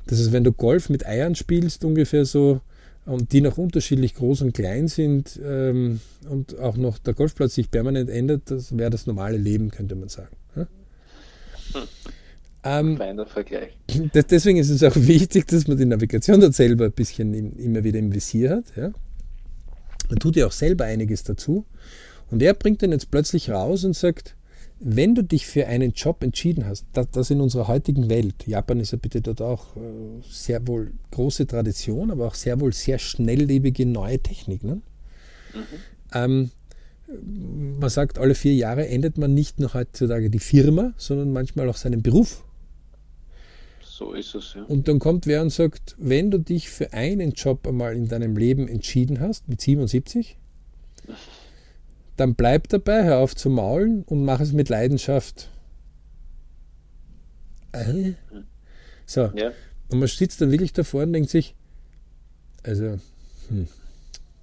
[0.07, 2.61] Das ist, wenn du Golf mit Eiern spielst, ungefähr so,
[3.07, 7.71] und die noch unterschiedlich groß und klein sind ähm, und auch noch der Golfplatz sich
[7.71, 10.37] permanent ändert, das wäre das normale Leben, könnte man sagen.
[10.55, 10.67] Hm?
[12.65, 13.77] Ähm, Kleiner Vergleich.
[14.13, 17.57] Das, deswegen ist es auch wichtig, dass man die Navigation dort selber ein bisschen im,
[17.57, 18.65] immer wieder im Visier hat.
[18.77, 18.93] Ja?
[20.09, 21.65] Man tut ja auch selber einiges dazu.
[22.31, 24.36] Und er bringt dann jetzt plötzlich raus und sagt,
[24.79, 28.81] wenn du dich für einen Job entschieden hast, das, das in unserer heutigen Welt, Japan
[28.81, 29.81] ist ja bitte dort auch äh,
[30.29, 34.63] sehr wohl große Tradition, aber auch sehr wohl sehr schnelllebige neue Technik.
[34.63, 34.83] Ne?
[35.55, 35.61] Mhm.
[36.13, 36.51] Ähm,
[37.81, 41.77] man sagt, alle vier Jahre endet man nicht nur heutzutage die Firma, sondern manchmal auch
[41.77, 42.45] seinen Beruf.
[43.81, 44.63] So ist es, ja.
[44.65, 48.37] Und dann kommt wer und sagt, wenn du dich für einen Job einmal in deinem
[48.37, 50.37] Leben entschieden hast, mit 77,
[52.17, 55.51] dann bleib dabei, hör auf zu maulen und mach es mit Leidenschaft.
[57.73, 58.13] Äh?
[59.05, 59.31] So.
[59.35, 59.53] Ja.
[59.89, 61.55] Und man sitzt dann wirklich davor und denkt sich,
[62.63, 62.99] also,
[63.49, 63.69] hm,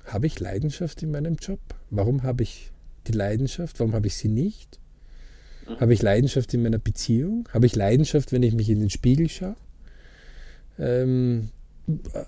[0.05, 1.59] habe ich Leidenschaft in meinem Job?
[1.89, 2.71] Warum habe ich
[3.07, 3.79] die Leidenschaft?
[3.79, 4.79] Warum habe ich sie nicht?
[5.67, 5.79] Mhm.
[5.79, 7.49] Habe ich Leidenschaft in meiner Beziehung?
[7.53, 9.55] Habe ich Leidenschaft, wenn ich mich in den Spiegel schaue?
[10.79, 11.49] Ähm,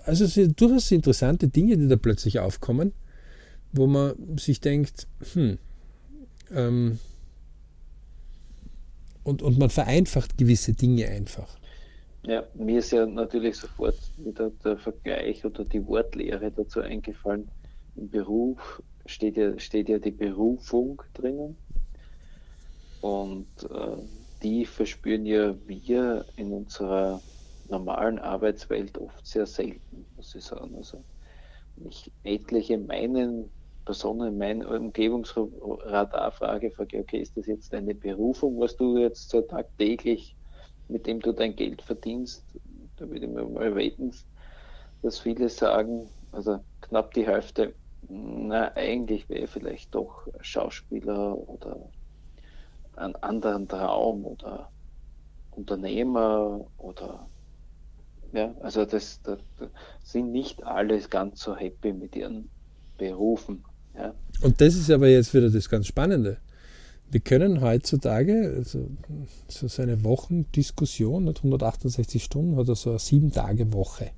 [0.03, 2.91] also es sind durchaus interessante Dinge, die da plötzlich aufkommen,
[3.75, 5.57] wo man sich denkt, hm,
[6.53, 6.99] ähm,
[9.23, 11.57] und, und man vereinfacht gewisse Dinge einfach.
[12.23, 17.49] Ja, mir ist ja natürlich sofort wieder der Vergleich oder die Wortlehre dazu eingefallen.
[17.95, 21.55] Im Beruf steht ja, steht ja die Berufung drinnen.
[23.01, 23.97] Und äh,
[24.41, 27.21] die verspüren ja wir in unserer
[27.69, 30.75] normalen Arbeitswelt oft sehr selten, muss ich sagen.
[30.75, 31.03] Also,
[31.87, 33.49] ich etliche meinen
[33.85, 39.29] Personen in meinem Umgebungsradar frage, frage, okay, ist das jetzt eine Berufung, was du jetzt
[39.29, 40.35] so tagtäglich,
[40.87, 42.43] mit dem du dein Geld verdienst?
[42.97, 44.11] Da würde ich mir mal wetten,
[45.01, 47.75] dass viele sagen, also knapp die Hälfte,
[48.09, 51.91] na, eigentlich wäre vielleicht doch Schauspieler oder
[52.95, 54.69] einen anderen Traum oder
[55.51, 57.27] Unternehmer oder
[58.31, 59.69] ja, also das, das, das,
[60.03, 62.49] sind nicht alle ganz so happy mit ihren
[62.97, 63.63] Berufen.
[64.41, 66.37] Und das ist aber jetzt wieder das ganz Spannende.
[67.09, 68.89] Wir können heutzutage, also
[69.47, 74.11] so eine Wochendiskussion, 168 Stunden oder so eine Sieben-Tage-Woche.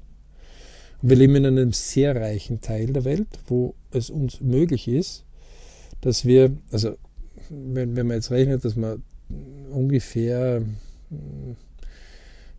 [1.02, 5.26] Wir leben in einem sehr reichen Teil der Welt, wo es uns möglich ist,
[6.02, 6.98] dass wir, also
[7.50, 9.04] wenn, wenn man jetzt rechnet, dass man
[9.70, 10.64] ungefähr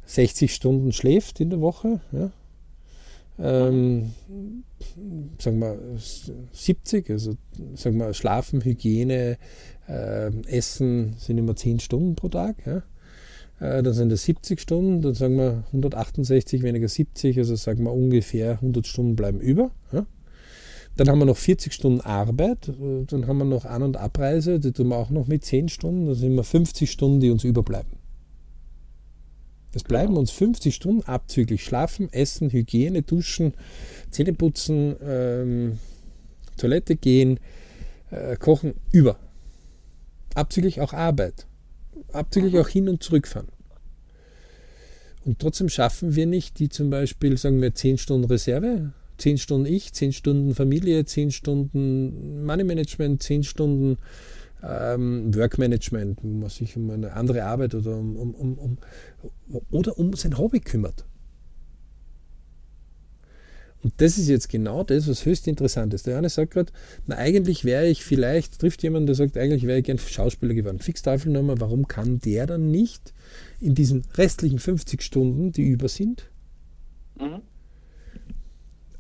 [0.05, 2.31] 60 Stunden schläft in der Woche, ja,
[3.41, 4.13] ähm,
[5.39, 5.79] sagen wir
[6.53, 7.35] 70, also
[7.75, 9.39] sagen wir Schlafen, Hygiene,
[9.89, 12.57] äh, Essen sind immer 10 Stunden pro Tag.
[12.67, 12.83] Ja.
[13.61, 17.93] Äh, dann sind das 70 Stunden, dann sagen wir 168 weniger 70, also sagen wir
[17.93, 19.71] ungefähr 100 Stunden bleiben über.
[20.99, 24.59] Dann haben wir noch 40 Stunden Arbeit, äh, dann haben wir noch An- und Abreise,
[24.59, 27.45] die tun wir auch noch mit 10 Stunden, dann sind wir 50 Stunden, die uns
[27.45, 27.98] überbleiben.
[29.75, 30.21] Es bleiben genau.
[30.21, 33.55] uns 50 Stunden abzüglich Schlafen, Essen, Hygiene, Duschen,
[34.11, 35.79] Zähneputzen, ähm,
[36.57, 37.39] Toilette gehen,
[38.11, 39.19] äh, Kochen über.
[40.35, 41.47] Abzüglich auch Arbeit.
[42.13, 43.49] Abzüglich auch hin und zurückfahren.
[45.25, 49.67] Und trotzdem schaffen wir nicht die zum Beispiel, sagen wir, 10 Stunden Reserve, 10 Stunden
[49.67, 53.99] ich, 10 Stunden Familie, 10 Stunden Money Management, 10 Stunden
[54.63, 58.79] ähm, Workmanagement, wo man sich um eine andere Arbeit oder um, um, um, um,
[59.71, 61.05] oder um sein Hobby kümmert.
[63.81, 66.09] Und das ist jetzt genau das, was höchst interessant ist.
[66.09, 66.73] Der eine sagt gerade,
[67.07, 70.81] na eigentlich wäre ich vielleicht, trifft jemand, der sagt, eigentlich wäre ich gern Schauspieler geworden.
[70.81, 73.15] Fixtaffelnummer, warum kann der dann nicht
[73.61, 76.29] in diesen restlichen 50 Stunden, die über sind,
[77.21, 77.43] mhm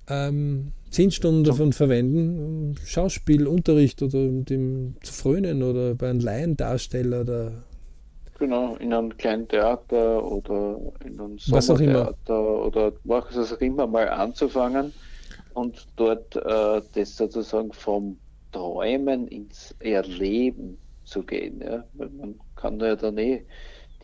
[0.08, 7.52] ähm, zehn Stunden davon verwenden, Schauspielunterricht oder dem zu frönen oder bei einem Laiendarsteller oder
[8.38, 14.92] Genau, in einem kleinen Theater oder in einem Sommertheater oder was auch immer mal anzufangen
[15.54, 18.16] und dort äh, das sozusagen vom
[18.52, 21.60] Träumen ins Erleben zu gehen.
[21.60, 21.84] Ja?
[21.94, 23.44] Weil man kann ja dann eh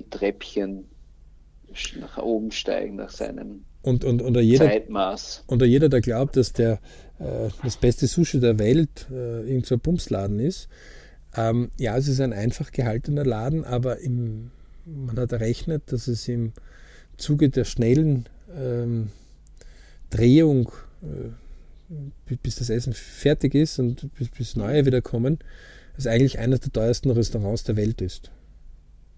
[0.00, 0.84] die Treppchen
[2.00, 5.44] nach oben steigen nach seinem und, und unter, jeder, Zeitmaß.
[5.46, 6.80] unter jeder, der glaubt, dass der,
[7.18, 10.68] äh, das beste Sushi der Welt äh, irgendein so Bumsladen ist,
[11.36, 14.50] ähm, ja, es ist ein einfach gehaltener Laden, aber im,
[14.86, 16.52] man hat errechnet, dass es im
[17.18, 19.10] Zuge der schnellen ähm,
[20.08, 25.40] Drehung, äh, bis das Essen fertig ist und bis, bis neue wieder kommen,
[25.98, 28.30] es eigentlich eines der teuersten Restaurants der Welt ist.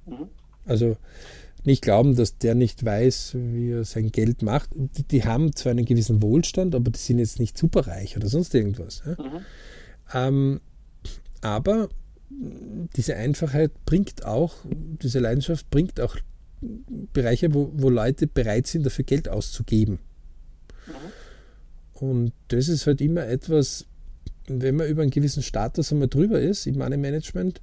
[0.07, 0.29] Mhm.
[0.65, 0.97] Also
[1.67, 4.71] nicht glauben, dass der nicht weiß, wie er sein Geld macht.
[4.75, 8.55] Die, die haben zwar einen gewissen Wohlstand, aber die sind jetzt nicht superreich oder sonst
[8.55, 9.03] irgendwas.
[9.05, 9.13] Ja?
[9.13, 9.41] Mhm.
[10.15, 10.61] Ähm,
[11.41, 11.89] aber
[12.97, 16.17] diese Einfachheit bringt auch, diese Leidenschaft bringt auch
[17.13, 19.99] Bereiche, wo, wo Leute bereit sind, dafür Geld auszugeben.
[20.87, 22.01] Mhm.
[22.01, 23.87] Und das ist halt immer etwas,
[24.49, 27.61] wenn man über einen gewissen Status einmal drüber ist im Money Management,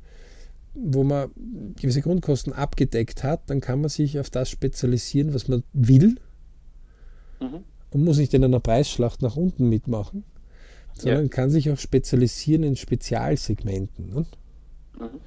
[0.74, 1.32] wo man
[1.80, 6.16] gewisse Grundkosten abgedeckt hat, dann kann man sich auf das spezialisieren, was man will
[7.40, 7.64] mhm.
[7.92, 10.24] und muss nicht in einer Preisschlacht nach unten mitmachen,
[10.94, 11.30] sondern ja.
[11.30, 14.14] kann sich auch spezialisieren in Spezialsegmenten.
[14.14, 14.26] Ne?
[15.00, 15.20] Mhm.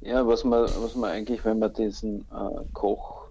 [0.00, 3.26] Ja, was man, was man eigentlich, wenn man diesen äh, Koch,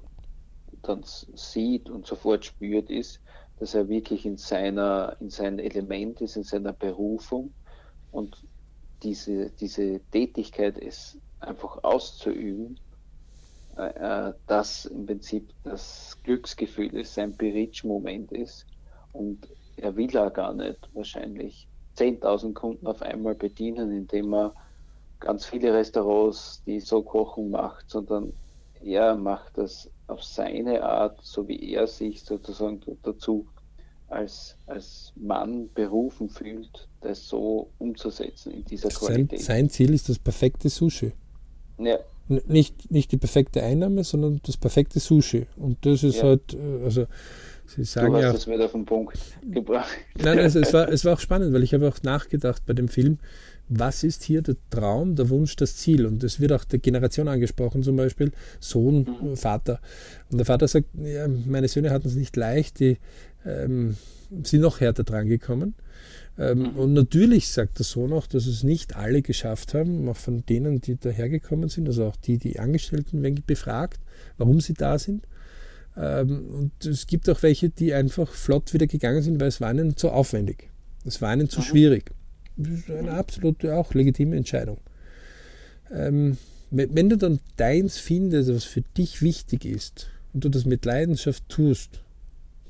[0.83, 3.19] dann sieht und sofort spürt, ist,
[3.59, 7.51] dass er wirklich in seiner, in seinem Element ist, in seiner Berufung
[8.11, 8.43] und
[9.03, 12.79] diese, diese Tätigkeit ist einfach auszuüben,
[13.77, 18.65] äh, äh das im Prinzip das Glücksgefühl ist, sein Berich-Moment ist
[19.13, 21.67] und er will ja gar nicht wahrscheinlich
[21.97, 24.53] 10.000 Kunden auf einmal bedienen, indem er
[25.19, 28.33] ganz viele Restaurants, die so kochen macht, sondern
[28.83, 33.47] er macht das auf seine Art, so wie er sich sozusagen dazu
[34.07, 39.39] als, als Mann berufen fühlt, das so umzusetzen in dieser Qualität.
[39.39, 41.13] Sein, sein Ziel ist das perfekte Sushi.
[41.81, 41.99] Ja.
[42.27, 45.47] nicht, nicht die perfekte Einnahme, sondern das perfekte Sushi.
[45.57, 46.23] Und das ist ja.
[46.23, 47.07] halt, äh, also
[47.75, 49.17] Sie sagen du hast ja, es wieder auf den Punkt
[49.49, 49.89] gebracht.
[50.21, 52.89] Nein, also es, war, es war auch spannend, weil ich habe auch nachgedacht bei dem
[52.89, 53.17] Film,
[53.69, 56.05] was ist hier der Traum, der Wunsch, das Ziel?
[56.05, 59.37] Und es wird auch der Generation angesprochen, zum Beispiel Sohn, mhm.
[59.37, 59.79] Vater.
[60.29, 62.97] Und der Vater sagt, ja, meine Söhne hatten es nicht leicht, die
[63.45, 63.95] ähm,
[64.43, 65.73] sind noch härter dran gekommen.
[66.41, 66.75] Ähm.
[66.77, 70.81] Und natürlich sagt der Sohn auch, dass es nicht alle geschafft haben, auch von denen,
[70.81, 73.99] die dahergekommen sind, also auch die, die Angestellten werden befragt,
[74.37, 75.27] warum sie da sind.
[75.97, 79.71] Ähm, und es gibt auch welche, die einfach flott wieder gegangen sind, weil es war
[79.71, 80.69] ihnen zu aufwendig.
[81.05, 82.11] Es war ihnen zu schwierig.
[82.57, 84.77] Das ist eine absolute, auch legitime Entscheidung.
[85.91, 86.37] Ähm,
[86.69, 91.47] wenn du dann deins findest, was für dich wichtig ist, und du das mit Leidenschaft
[91.49, 92.01] tust,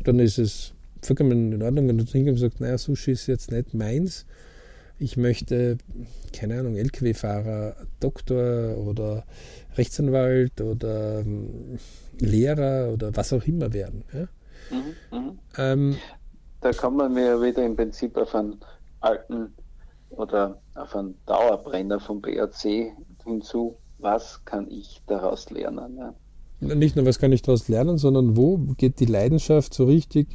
[0.04, 3.52] dann ist es vollkommen in Ordnung, wenn du hingehst und sagst, naja, Sushi ist jetzt
[3.52, 4.26] nicht meins.
[5.00, 5.78] Ich möchte,
[6.32, 9.26] keine Ahnung, LKW-Fahrer, Doktor oder
[9.76, 11.80] Rechtsanwalt oder ähm,
[12.20, 14.04] Lehrer oder was auch immer werden.
[14.14, 14.28] Ja?
[14.70, 15.40] Mhm, mhm.
[15.58, 15.96] ähm,
[16.62, 18.60] da kommen wir ja wieder im Prinzip auf einen
[19.00, 19.54] alten
[20.12, 22.94] oder auf einen Dauerbrenner vom BRC
[23.24, 23.78] hinzu.
[23.98, 25.98] Was kann ich daraus lernen?
[25.98, 26.14] Ja?
[26.76, 30.28] Nicht nur, was kann ich daraus lernen, sondern wo geht die Leidenschaft so richtig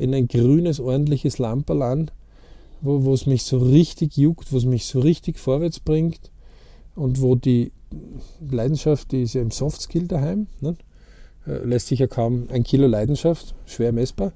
[0.00, 2.10] in ein grünes, ordentliches Lamperl an,
[2.80, 6.30] wo es mich so richtig juckt, wo es mich so richtig vorwärts bringt
[6.94, 7.72] und wo die
[8.40, 10.76] Leidenschaft, die ist ja im Softskill daheim, ne?
[11.46, 14.32] Äh, lässt sich ja kaum ein Kilo Leidenschaft, schwer messbar,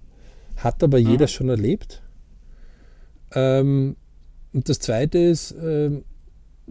[0.56, 1.10] hat aber mhm.
[1.10, 2.02] jeder schon erlebt.
[3.32, 3.96] Ähm,
[4.52, 5.90] und das Zweite ist, äh,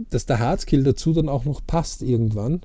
[0.09, 2.61] dass der Hardskill dazu dann auch noch passt irgendwann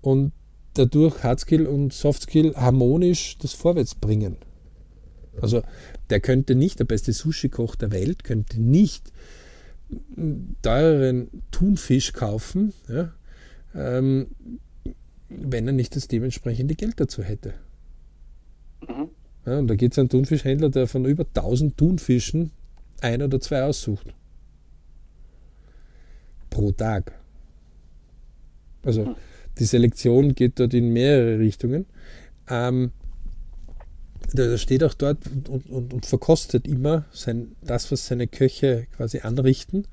[0.00, 0.32] und
[0.74, 4.36] dadurch Hardskill und Softskill harmonisch das vorwärts bringen.
[5.40, 5.62] Also
[6.10, 9.12] der könnte nicht, der beste Sushi-Koch der Welt, könnte nicht
[10.62, 13.12] teureren Thunfisch kaufen, ja,
[13.74, 14.28] ähm,
[15.28, 17.54] wenn er nicht das dementsprechende Geld dazu hätte.
[18.86, 19.08] Mhm.
[19.46, 22.52] Ja, und da geht es einen Thunfischhändler, der von über 1000 Thunfischen
[23.00, 24.14] ein oder zwei aussucht.
[26.50, 27.12] Pro Tag.
[28.82, 29.16] Also mhm.
[29.58, 31.86] die Selektion geht dort in mehrere Richtungen.
[32.48, 32.92] Ähm,
[34.32, 39.20] der steht auch dort und, und, und verkostet immer sein, das, was seine Köche quasi
[39.20, 39.86] anrichten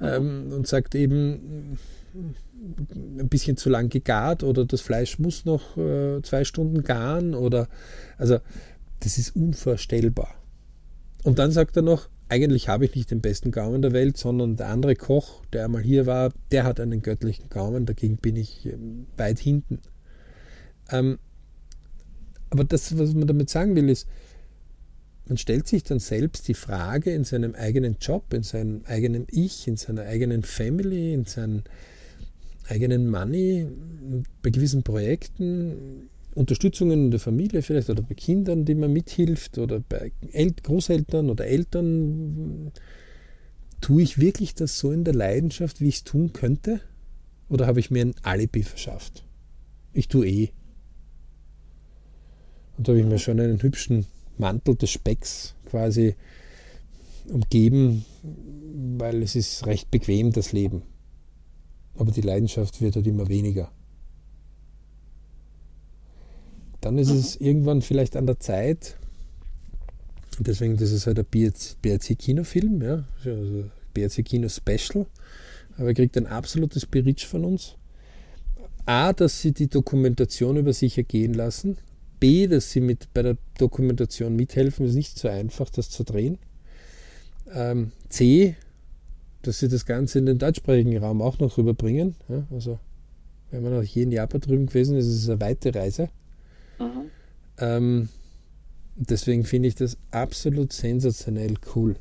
[0.00, 1.78] ähm, und sagt eben,
[3.18, 7.68] ein bisschen zu lang gegart oder das Fleisch muss noch äh, zwei Stunden garen oder
[8.16, 8.38] also
[9.00, 10.34] das ist unvorstellbar.
[11.22, 14.56] Und dann sagt er noch, eigentlich habe ich nicht den besten Gaumen der Welt, sondern
[14.56, 18.66] der andere Koch, der einmal hier war, der hat einen göttlichen Gaumen, dagegen bin ich
[18.66, 19.80] ähm, weit hinten.
[20.90, 21.18] Ähm,
[22.50, 24.06] aber das, was man damit sagen will, ist,
[25.26, 29.68] man stellt sich dann selbst die Frage in seinem eigenen Job, in seinem eigenen Ich,
[29.68, 31.64] in seiner eigenen Family, in seinem
[32.68, 33.66] eigenen Money,
[34.42, 39.80] bei gewissen Projekten, Unterstützungen in der Familie vielleicht oder bei Kindern, die man mithilft oder
[39.80, 42.72] bei El Großeltern oder Eltern.
[43.80, 46.80] Tue ich wirklich das so in der Leidenschaft, wie ich es tun könnte?
[47.48, 49.24] Oder habe ich mir ein Alibi verschafft?
[49.92, 50.50] Ich tue eh.
[52.78, 54.06] Und da habe ich mir schon einen hübschen
[54.38, 56.14] Mantel des Specks quasi
[57.28, 58.04] umgeben,
[58.96, 60.82] weil es ist recht bequem, das Leben.
[61.96, 63.70] Aber die Leidenschaft wird halt immer weniger.
[66.80, 68.96] Dann ist es irgendwann vielleicht an der Zeit,
[70.38, 71.26] deswegen das ist halt ein
[71.82, 73.64] BRC-Kinofilm, ja, also
[73.94, 75.06] BRC-Kino-Special,
[75.76, 77.74] aber er kriegt ein absolutes Beritsch von uns.
[78.86, 81.78] A, dass sie die Dokumentation über sich ergehen lassen,
[82.20, 86.38] B, dass sie mit bei der Dokumentation mithelfen, ist nicht so einfach, das zu drehen.
[87.52, 88.56] Ähm, C,
[89.42, 92.14] dass sie das Ganze in den deutschsprachigen Raum auch noch rüberbringen.
[92.28, 92.78] Ja, also,
[93.50, 96.10] wenn man auch hier in Japan drüben gewesen ist, ist es eine weite Reise.
[96.78, 97.10] Mhm.
[97.58, 98.08] Ähm,
[98.96, 101.96] deswegen finde ich das absolut sensationell cool.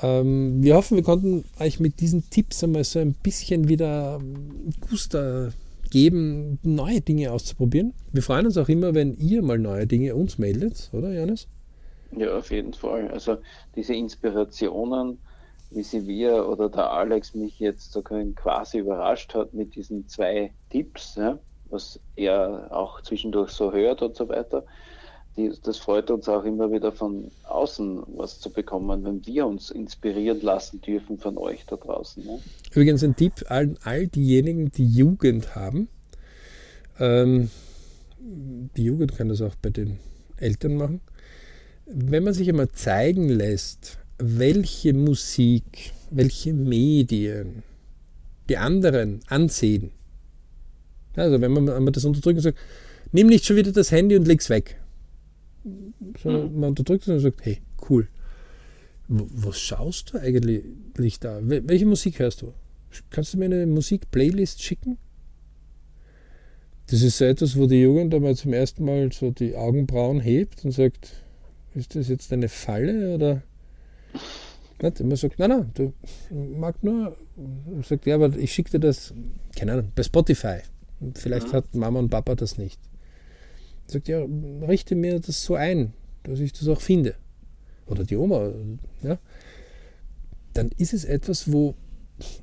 [0.00, 4.20] Ähm, wir hoffen, wir konnten euch mit diesen Tipps einmal so ein bisschen wieder
[4.88, 5.52] Guster
[5.92, 7.92] geben, neue Dinge auszuprobieren.
[8.12, 11.48] Wir freuen uns auch immer, wenn ihr mal neue Dinge uns meldet, oder Janis?
[12.16, 13.08] Ja, auf jeden Fall.
[13.08, 13.36] Also
[13.76, 15.18] diese Inspirationen,
[15.70, 20.50] wie sie wir oder der Alex mich jetzt sogar quasi überrascht hat mit diesen zwei
[20.70, 21.38] Tipps, ja,
[21.68, 24.64] was er auch zwischendurch so hört und so weiter.
[25.36, 29.70] Die, das freut uns auch immer wieder von außen was zu bekommen, wenn wir uns
[29.70, 32.22] inspirieren lassen dürfen von euch da draußen.
[32.24, 32.38] Ne?
[32.70, 35.88] Übrigens ein Tipp an all diejenigen, die Jugend haben.
[36.98, 37.50] Ähm,
[38.18, 39.98] die Jugend kann das auch bei den
[40.36, 41.00] Eltern machen.
[41.86, 47.62] Wenn man sich einmal zeigen lässt, welche Musik, welche Medien
[48.48, 49.92] die anderen ansehen.
[51.16, 52.58] Also wenn man, wenn man das unterdrückt und sagt,
[53.12, 54.81] nimm nicht schon wieder das Handy und leg's weg.
[56.22, 56.60] Sondern mhm.
[56.60, 57.58] man unterdrückt es und sagt, hey,
[57.88, 58.08] cool.
[59.08, 61.40] Was schaust du eigentlich da?
[61.42, 62.54] Welche Musik hörst du?
[63.10, 64.98] Kannst du mir eine Musik-Playlist schicken?
[66.86, 70.64] Das ist so etwas, wo die Jugend einmal zum ersten Mal so die Augenbrauen hebt
[70.64, 71.10] und sagt,
[71.74, 73.42] ist das jetzt eine Falle oder
[74.82, 75.00] nicht?
[75.00, 75.92] Und man sagt, nein, nein, du
[76.30, 77.16] magst nur,
[77.82, 79.14] sagt, ja, aber ich schicke dir das,
[79.56, 80.58] keine Ahnung, bei Spotify.
[81.14, 81.52] Vielleicht mhm.
[81.52, 82.78] hat Mama und Papa das nicht.
[83.86, 84.24] Sagt, ja,
[84.66, 87.14] richte mir das so ein, dass ich das auch finde.
[87.86, 88.52] Oder die Oma,
[89.02, 89.18] ja.
[90.54, 91.74] Dann ist es etwas, wo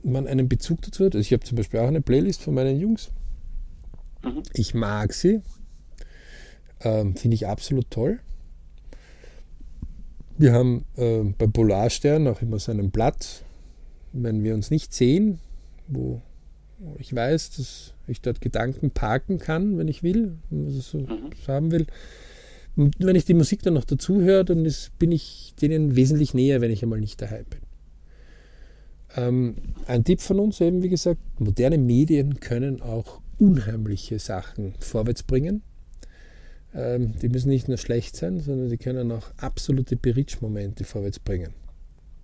[0.03, 1.15] man einen Bezug dazu hat.
[1.15, 3.11] Also ich habe zum Beispiel auch eine Playlist von meinen Jungs.
[4.23, 4.43] Mhm.
[4.53, 5.41] Ich mag sie.
[6.81, 8.19] Ähm, finde ich absolut toll.
[10.37, 13.43] Wir haben äh, bei Polarstern auch immer so einen Blatt,
[14.13, 15.39] wenn wir uns nicht sehen,
[15.87, 16.21] wo
[16.97, 21.32] ich weiß, dass ich dort Gedanken parken kann, wenn ich will, wenn ich so, mhm.
[21.47, 21.88] haben will.
[22.75, 26.34] Und wenn ich die Musik dann noch dazu höre, dann ist, bin ich denen wesentlich
[26.34, 27.59] näher, wenn ich einmal nicht daheim bin.
[29.15, 29.55] Ähm,
[29.88, 35.61] ein Tipp von uns eben, wie gesagt, moderne Medien können auch unheimliche Sachen vorwärts bringen.
[36.73, 41.53] Ähm, die müssen nicht nur schlecht sein, sondern die können auch absolute Berichtsmomente vorwärts bringen.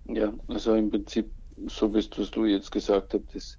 [0.08, 1.30] Ja, also im Prinzip,
[1.66, 3.58] so wie was du jetzt gesagt hast, das,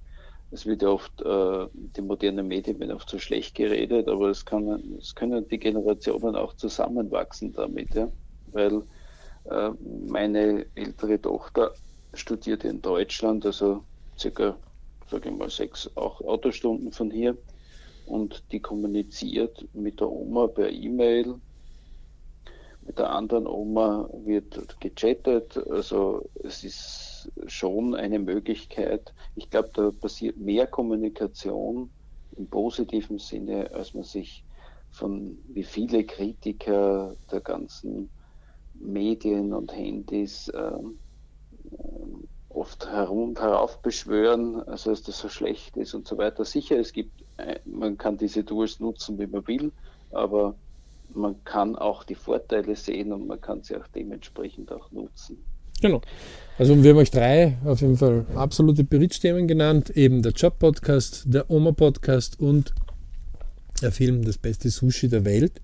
[0.52, 4.46] es wird ja oft, äh, die modernen Medien werden oft so schlecht geredet, aber es,
[4.46, 8.12] kann, es können die Generationen auch zusammenwachsen damit, ja?
[8.48, 8.84] weil
[9.46, 9.72] äh,
[10.08, 11.74] meine ältere Tochter
[12.14, 13.84] studiert in Deutschland, also
[14.18, 14.58] circa,
[15.10, 17.38] sage ich mal, sechs auch Autostunden von hier
[18.06, 21.36] und die kommuniziert mit der Oma per E-Mail.
[22.88, 25.58] Mit der anderen Oma wird gechattet.
[25.70, 29.14] Also es ist schon eine Möglichkeit.
[29.36, 31.90] Ich glaube, da passiert mehr Kommunikation
[32.38, 34.46] im positiven Sinne, als man sich
[34.90, 38.10] von wie viele Kritiker der ganzen
[38.74, 40.72] Medien und Handys äh,
[42.50, 46.46] oft herum herauf beschwören, also dass das so schlecht ist und so weiter.
[46.46, 49.72] Sicher, es gibt äh, man kann diese Tools nutzen, wie man will,
[50.12, 50.56] aber
[51.14, 55.38] man kann auch die Vorteile sehen und man kann sie auch dementsprechend auch nutzen.
[55.82, 56.02] Genau.
[56.58, 61.50] Also wir haben euch drei auf jeden Fall absolute Berichtsthemen genannt, eben der Job-Podcast, der
[61.52, 62.74] Oma-Podcast und
[63.82, 65.62] der Film Das beste Sushi der Welt.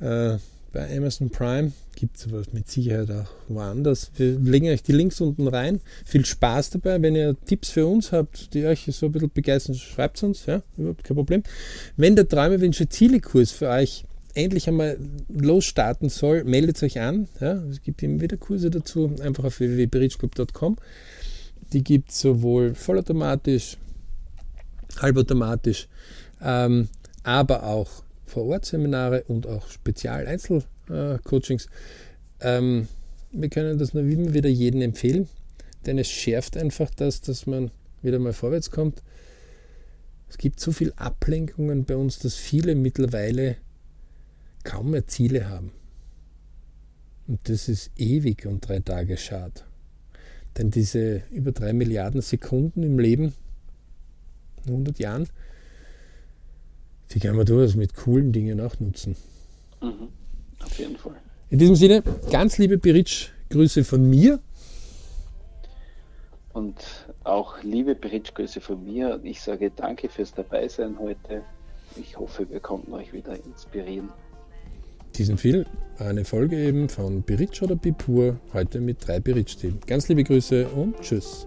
[0.00, 0.36] Äh,
[0.72, 4.10] bei Amazon Prime gibt es sowas mit Sicherheit auch woanders.
[4.16, 5.80] Wir legen euch die Links unten rein.
[6.04, 7.00] Viel Spaß dabei.
[7.00, 10.46] Wenn ihr Tipps für uns habt, die euch so ein bisschen begeistern, schreibt es uns.
[10.46, 11.42] Ja, überhaupt kein Problem.
[11.96, 14.04] Wenn der Träume, Wünsche, Ziele-Kurs für euch
[14.34, 17.28] endlich einmal losstarten soll, meldet euch an.
[17.40, 19.14] Ja, es gibt immer wieder Kurse dazu.
[19.22, 20.76] Einfach auf www.berichclub.com.
[21.72, 23.76] Die gibt es sowohl vollautomatisch,
[25.00, 25.88] halbautomatisch,
[26.42, 26.88] ähm,
[27.22, 27.88] aber auch
[28.26, 31.68] vor-Ort-Seminare und auch Spezial-Einzel-Coachings.
[32.40, 32.88] Ähm,
[33.32, 35.28] wir können das nur immer wieder jedem empfehlen,
[35.86, 37.70] denn es schärft einfach das, dass man
[38.02, 39.02] wieder mal vorwärts kommt.
[40.28, 43.56] Es gibt so viele Ablenkungen bei uns, dass viele mittlerweile
[44.64, 45.72] kaum mehr Ziele haben.
[47.28, 49.62] Und das ist ewig und drei Tage schade.
[50.58, 53.32] Denn diese über drei Milliarden Sekunden im Leben,
[54.64, 55.28] in 100 Jahren,
[57.10, 59.16] die kann man durchaus mit coolen Dingen auch nutzen.
[59.80, 60.08] Mhm,
[60.62, 61.16] auf jeden Fall.
[61.50, 64.40] In diesem Sinne, ganz liebe Beritsch, Grüße von mir.
[66.52, 66.76] Und
[67.24, 69.20] auch liebe Beritsch, Grüße von mir.
[69.22, 71.42] Ich sage danke fürs Dabeisein heute.
[71.96, 74.10] Ich hoffe, wir konnten euch wieder inspirieren.
[75.16, 75.66] Diesen Film,
[75.98, 79.80] eine Folge eben von Beritsch oder Bipur, heute mit drei Beritsch-Team.
[79.86, 81.46] Ganz liebe Grüße und Tschüss.